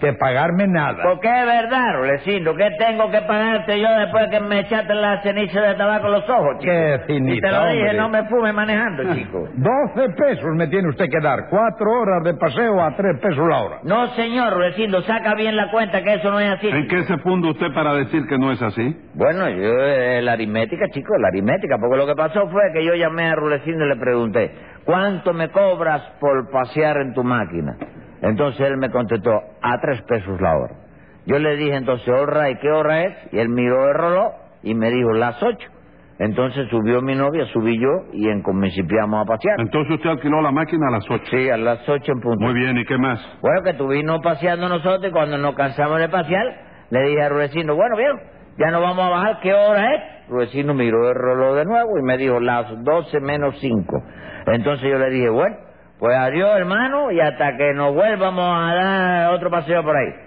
que 0.00 0.12
pagarme 0.14 0.66
nada. 0.66 0.98
Porque 1.04 1.28
es 1.28 1.46
verdad, 1.46 1.94
Rudecindo, 1.94 2.54
¿qué 2.56 2.68
tengo 2.78 3.10
que 3.12 3.20
pagarte 3.22 3.80
yo 3.80 3.88
después 3.96 4.26
que 4.28 4.40
me 4.40 4.58
echaste 4.60 4.92
la 4.92 5.22
ceniza 5.22 5.43
de 5.52 5.74
tabaco 5.74 6.06
en 6.06 6.12
los 6.12 6.28
ojos, 6.30 6.58
chico? 6.60 6.72
Qué 6.72 7.00
Y 7.04 7.06
finita, 7.06 7.48
te 7.48 7.54
lo 7.54 7.66
dije, 7.66 7.80
hombre. 7.82 7.96
no 7.98 8.08
me 8.08 8.24
fume 8.28 8.52
manejando, 8.52 9.02
chico. 9.14 9.48
Doce 9.54 10.08
pesos 10.16 10.48
me 10.56 10.66
tiene 10.68 10.88
usted 10.88 11.06
que 11.10 11.20
dar. 11.20 11.48
Cuatro 11.50 11.90
horas 11.90 12.22
de 12.24 12.34
paseo 12.34 12.80
a 12.82 12.94
tres 12.96 13.18
pesos 13.20 13.46
la 13.48 13.62
hora. 13.62 13.78
No, 13.84 14.06
señor, 14.14 14.52
Rudecindo, 14.54 15.02
saca 15.02 15.34
bien 15.34 15.56
la 15.56 15.70
cuenta 15.70 16.02
que 16.02 16.14
eso 16.14 16.30
no 16.30 16.40
es 16.40 16.50
así. 16.50 16.68
¿En 16.68 16.88
qué 16.88 17.02
se 17.04 17.18
funda 17.18 17.50
usted 17.50 17.72
para 17.74 17.94
decir 17.94 18.26
que 18.26 18.38
no 18.38 18.52
es 18.52 18.62
así? 18.62 18.96
Bueno, 19.14 19.48
yo, 19.50 19.72
eh, 19.80 20.22
la 20.22 20.32
aritmética, 20.32 20.86
chico, 20.90 21.16
la 21.18 21.28
aritmética, 21.28 21.76
porque 21.78 21.96
lo 21.96 22.06
que 22.06 22.14
pasó 22.14 22.48
fue 22.48 22.62
que 22.72 22.84
yo 22.84 22.94
llamé 22.94 23.26
a 23.28 23.34
Rulecindo 23.34 23.84
y 23.84 23.88
le 23.88 23.96
pregunté, 23.96 24.50
¿cuánto 24.84 25.32
me 25.32 25.48
cobras 25.50 26.02
por 26.20 26.50
pasear 26.50 26.96
en 26.98 27.12
tu 27.14 27.22
máquina? 27.22 27.76
Entonces 28.22 28.60
él 28.66 28.76
me 28.78 28.90
contestó, 28.90 29.30
a 29.60 29.78
tres 29.80 30.00
pesos 30.02 30.40
la 30.40 30.56
hora. 30.56 30.74
Yo 31.26 31.38
le 31.38 31.56
dije 31.56 31.74
entonces, 31.74 32.06
hora, 32.08 32.50
¿y 32.50 32.56
qué 32.56 32.70
hora 32.70 33.02
es? 33.04 33.16
Y 33.32 33.38
él 33.38 33.48
miró 33.48 33.88
el 33.88 33.94
reloj 33.94 34.32
y 34.64 34.74
me 34.74 34.90
dijo, 34.90 35.12
las 35.12 35.40
ocho. 35.42 35.68
Entonces 36.18 36.68
subió 36.70 37.02
mi 37.02 37.14
novia, 37.14 37.44
subí 37.52 37.78
yo 37.78 37.90
y 38.12 38.28
en 38.28 38.42
principiamos 38.42 39.22
a 39.22 39.28
pasear. 39.28 39.60
Entonces 39.60 39.96
usted 39.96 40.10
alquiló 40.10 40.40
la 40.40 40.52
máquina 40.52 40.88
a 40.88 40.92
las 40.92 41.10
ocho. 41.10 41.24
Sí, 41.30 41.50
a 41.50 41.56
las 41.56 41.88
ocho 41.88 42.12
en 42.12 42.20
punto. 42.20 42.44
Muy 42.44 42.54
bien, 42.54 42.76
¿y 42.78 42.84
qué 42.84 42.96
más? 42.96 43.20
Bueno, 43.40 43.62
que 43.64 43.70
estuvimos 43.70 44.20
paseando 44.22 44.68
nosotros 44.68 45.06
y 45.08 45.12
cuando 45.12 45.38
nos 45.38 45.54
cansamos 45.56 45.98
de 45.98 46.08
pasear, 46.08 46.46
le 46.90 47.02
dije 47.08 47.22
a 47.22 47.28
Rudecindo, 47.28 47.74
bueno, 47.74 47.96
viejo, 47.96 48.18
ya 48.58 48.70
nos 48.70 48.80
vamos 48.80 49.04
a 49.04 49.10
bajar, 49.10 49.40
¿qué 49.42 49.52
hora 49.52 49.94
es? 49.94 50.28
Rudecindo 50.28 50.72
miró 50.72 51.08
el 51.08 51.14
reloj 51.16 51.56
de 51.56 51.64
nuevo 51.64 51.98
y 51.98 52.02
me 52.02 52.16
dijo, 52.16 52.38
las 52.38 52.66
doce 52.84 53.20
menos 53.20 53.56
cinco. 53.60 54.00
Entonces 54.46 54.88
yo 54.88 54.98
le 54.98 55.10
dije, 55.10 55.28
bueno, 55.30 55.56
pues 55.98 56.16
adiós, 56.16 56.56
hermano, 56.56 57.10
y 57.10 57.20
hasta 57.20 57.56
que 57.56 57.72
nos 57.74 57.92
vuelvamos 57.92 58.44
a 58.44 58.74
dar 58.74 59.30
otro 59.32 59.50
paseo 59.50 59.82
por 59.82 59.96
ahí. 59.96 60.23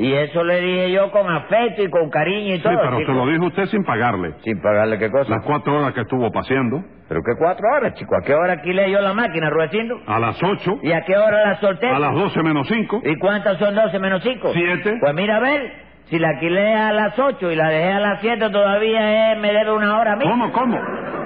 Y 0.00 0.12
eso 0.12 0.44
le 0.44 0.60
dije 0.60 0.92
yo 0.92 1.10
con 1.10 1.28
afecto 1.28 1.82
y 1.82 1.90
con 1.90 2.08
cariño 2.08 2.54
y 2.54 2.58
Sí, 2.58 2.62
todo. 2.62 2.78
pero 2.80 2.98
chico. 3.00 3.12
se 3.12 3.18
lo 3.18 3.26
dijo 3.26 3.46
usted 3.46 3.64
sin 3.66 3.82
pagarle. 3.84 4.32
Sin 4.44 4.60
pagarle 4.62 4.96
qué 4.98 5.10
cosa. 5.10 5.28
Las 5.28 5.44
cuatro 5.44 5.76
horas 5.76 5.92
que 5.92 6.02
estuvo 6.02 6.30
paseando, 6.30 6.82
¿Pero 7.08 7.20
qué 7.24 7.32
cuatro 7.38 7.66
horas, 7.74 7.94
chico? 7.94 8.14
¿A 8.16 8.22
qué 8.24 8.34
hora 8.34 8.52
alquilé 8.52 8.90
yo 8.92 9.00
la 9.00 9.12
máquina, 9.14 9.48
Rudecindo? 9.50 9.98
a 10.06 10.18
las 10.20 10.40
ocho, 10.42 10.78
¿Y 10.82 10.92
a 10.92 11.00
qué 11.04 11.16
hora 11.16 11.46
la 11.48 11.60
solté? 11.60 11.88
a 11.88 11.98
las 11.98 12.14
doce 12.14 12.42
menos 12.42 12.68
cinco. 12.68 13.00
¿Y 13.02 13.16
cuántas 13.18 13.58
son 13.58 13.74
12 13.74 13.98
menos 13.98 14.22
5? 14.22 14.50
Siete. 14.52 14.98
Pues 15.00 15.14
mira, 15.14 15.38
a 15.38 15.40
ver, 15.40 15.72
si 16.10 16.18
la 16.18 16.28
alquilé 16.30 16.74
a 16.74 16.92
las 16.92 17.18
8 17.18 17.52
y 17.52 17.56
la 17.56 17.68
dejé 17.68 17.92
a 17.92 18.00
las 18.00 18.20
7, 18.20 18.50
todavía 18.50 19.32
eh, 19.32 19.36
me 19.36 19.52
debe 19.52 19.72
una 19.72 19.98
hora 19.98 20.12
a 20.12 20.16
mí. 20.16 20.24
¿Cómo, 20.24 20.52
cómo? 20.52 20.78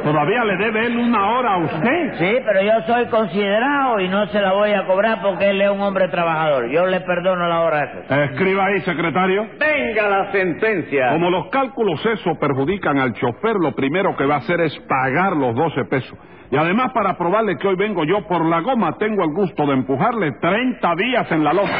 ¿Todavía 0.02 0.44
le 0.44 0.56
debe 0.56 0.86
él 0.86 0.96
una 0.96 1.30
hora 1.30 1.54
a 1.54 1.58
usted? 1.58 2.14
Sí, 2.18 2.36
pero 2.44 2.62
yo 2.62 2.72
soy 2.86 3.06
considerado 3.06 4.00
y 4.00 4.08
no 4.08 4.26
se 4.26 4.40
la 4.40 4.52
voy 4.52 4.72
a 4.72 4.84
cobrar 4.84 5.22
porque 5.22 5.50
él 5.50 5.60
es 5.60 5.70
un 5.70 5.80
hombre 5.80 6.08
trabajador. 6.08 6.68
Yo 6.70 6.86
le 6.86 7.00
perdono 7.02 7.46
la 7.48 7.60
hora 7.60 7.84
esa. 7.84 8.24
Escriba 8.24 8.66
ahí, 8.66 8.80
secretario. 8.80 9.46
Venga 9.60 10.08
la 10.08 10.32
sentencia. 10.32 11.10
Como 11.10 11.30
los 11.30 11.48
cálculos 11.50 12.04
eso 12.04 12.34
perjudican 12.40 12.98
al 12.98 13.12
chofer, 13.12 13.54
lo 13.60 13.72
primero 13.76 14.16
que 14.16 14.26
va 14.26 14.36
a 14.36 14.38
hacer 14.38 14.60
es 14.62 14.76
pagar 14.88 15.36
los 15.36 15.54
12 15.54 15.84
pesos. 15.84 16.18
Y 16.50 16.56
además, 16.56 16.92
para 16.92 17.16
probarle 17.16 17.56
que 17.56 17.68
hoy 17.68 17.76
vengo 17.76 18.04
yo 18.04 18.26
por 18.26 18.44
la 18.44 18.60
goma, 18.60 18.98
tengo 18.98 19.22
el 19.22 19.30
gusto 19.32 19.64
de 19.64 19.74
empujarle 19.74 20.32
30 20.40 20.94
días 20.96 21.30
en 21.30 21.44
la 21.44 21.52
loma. 21.52 21.70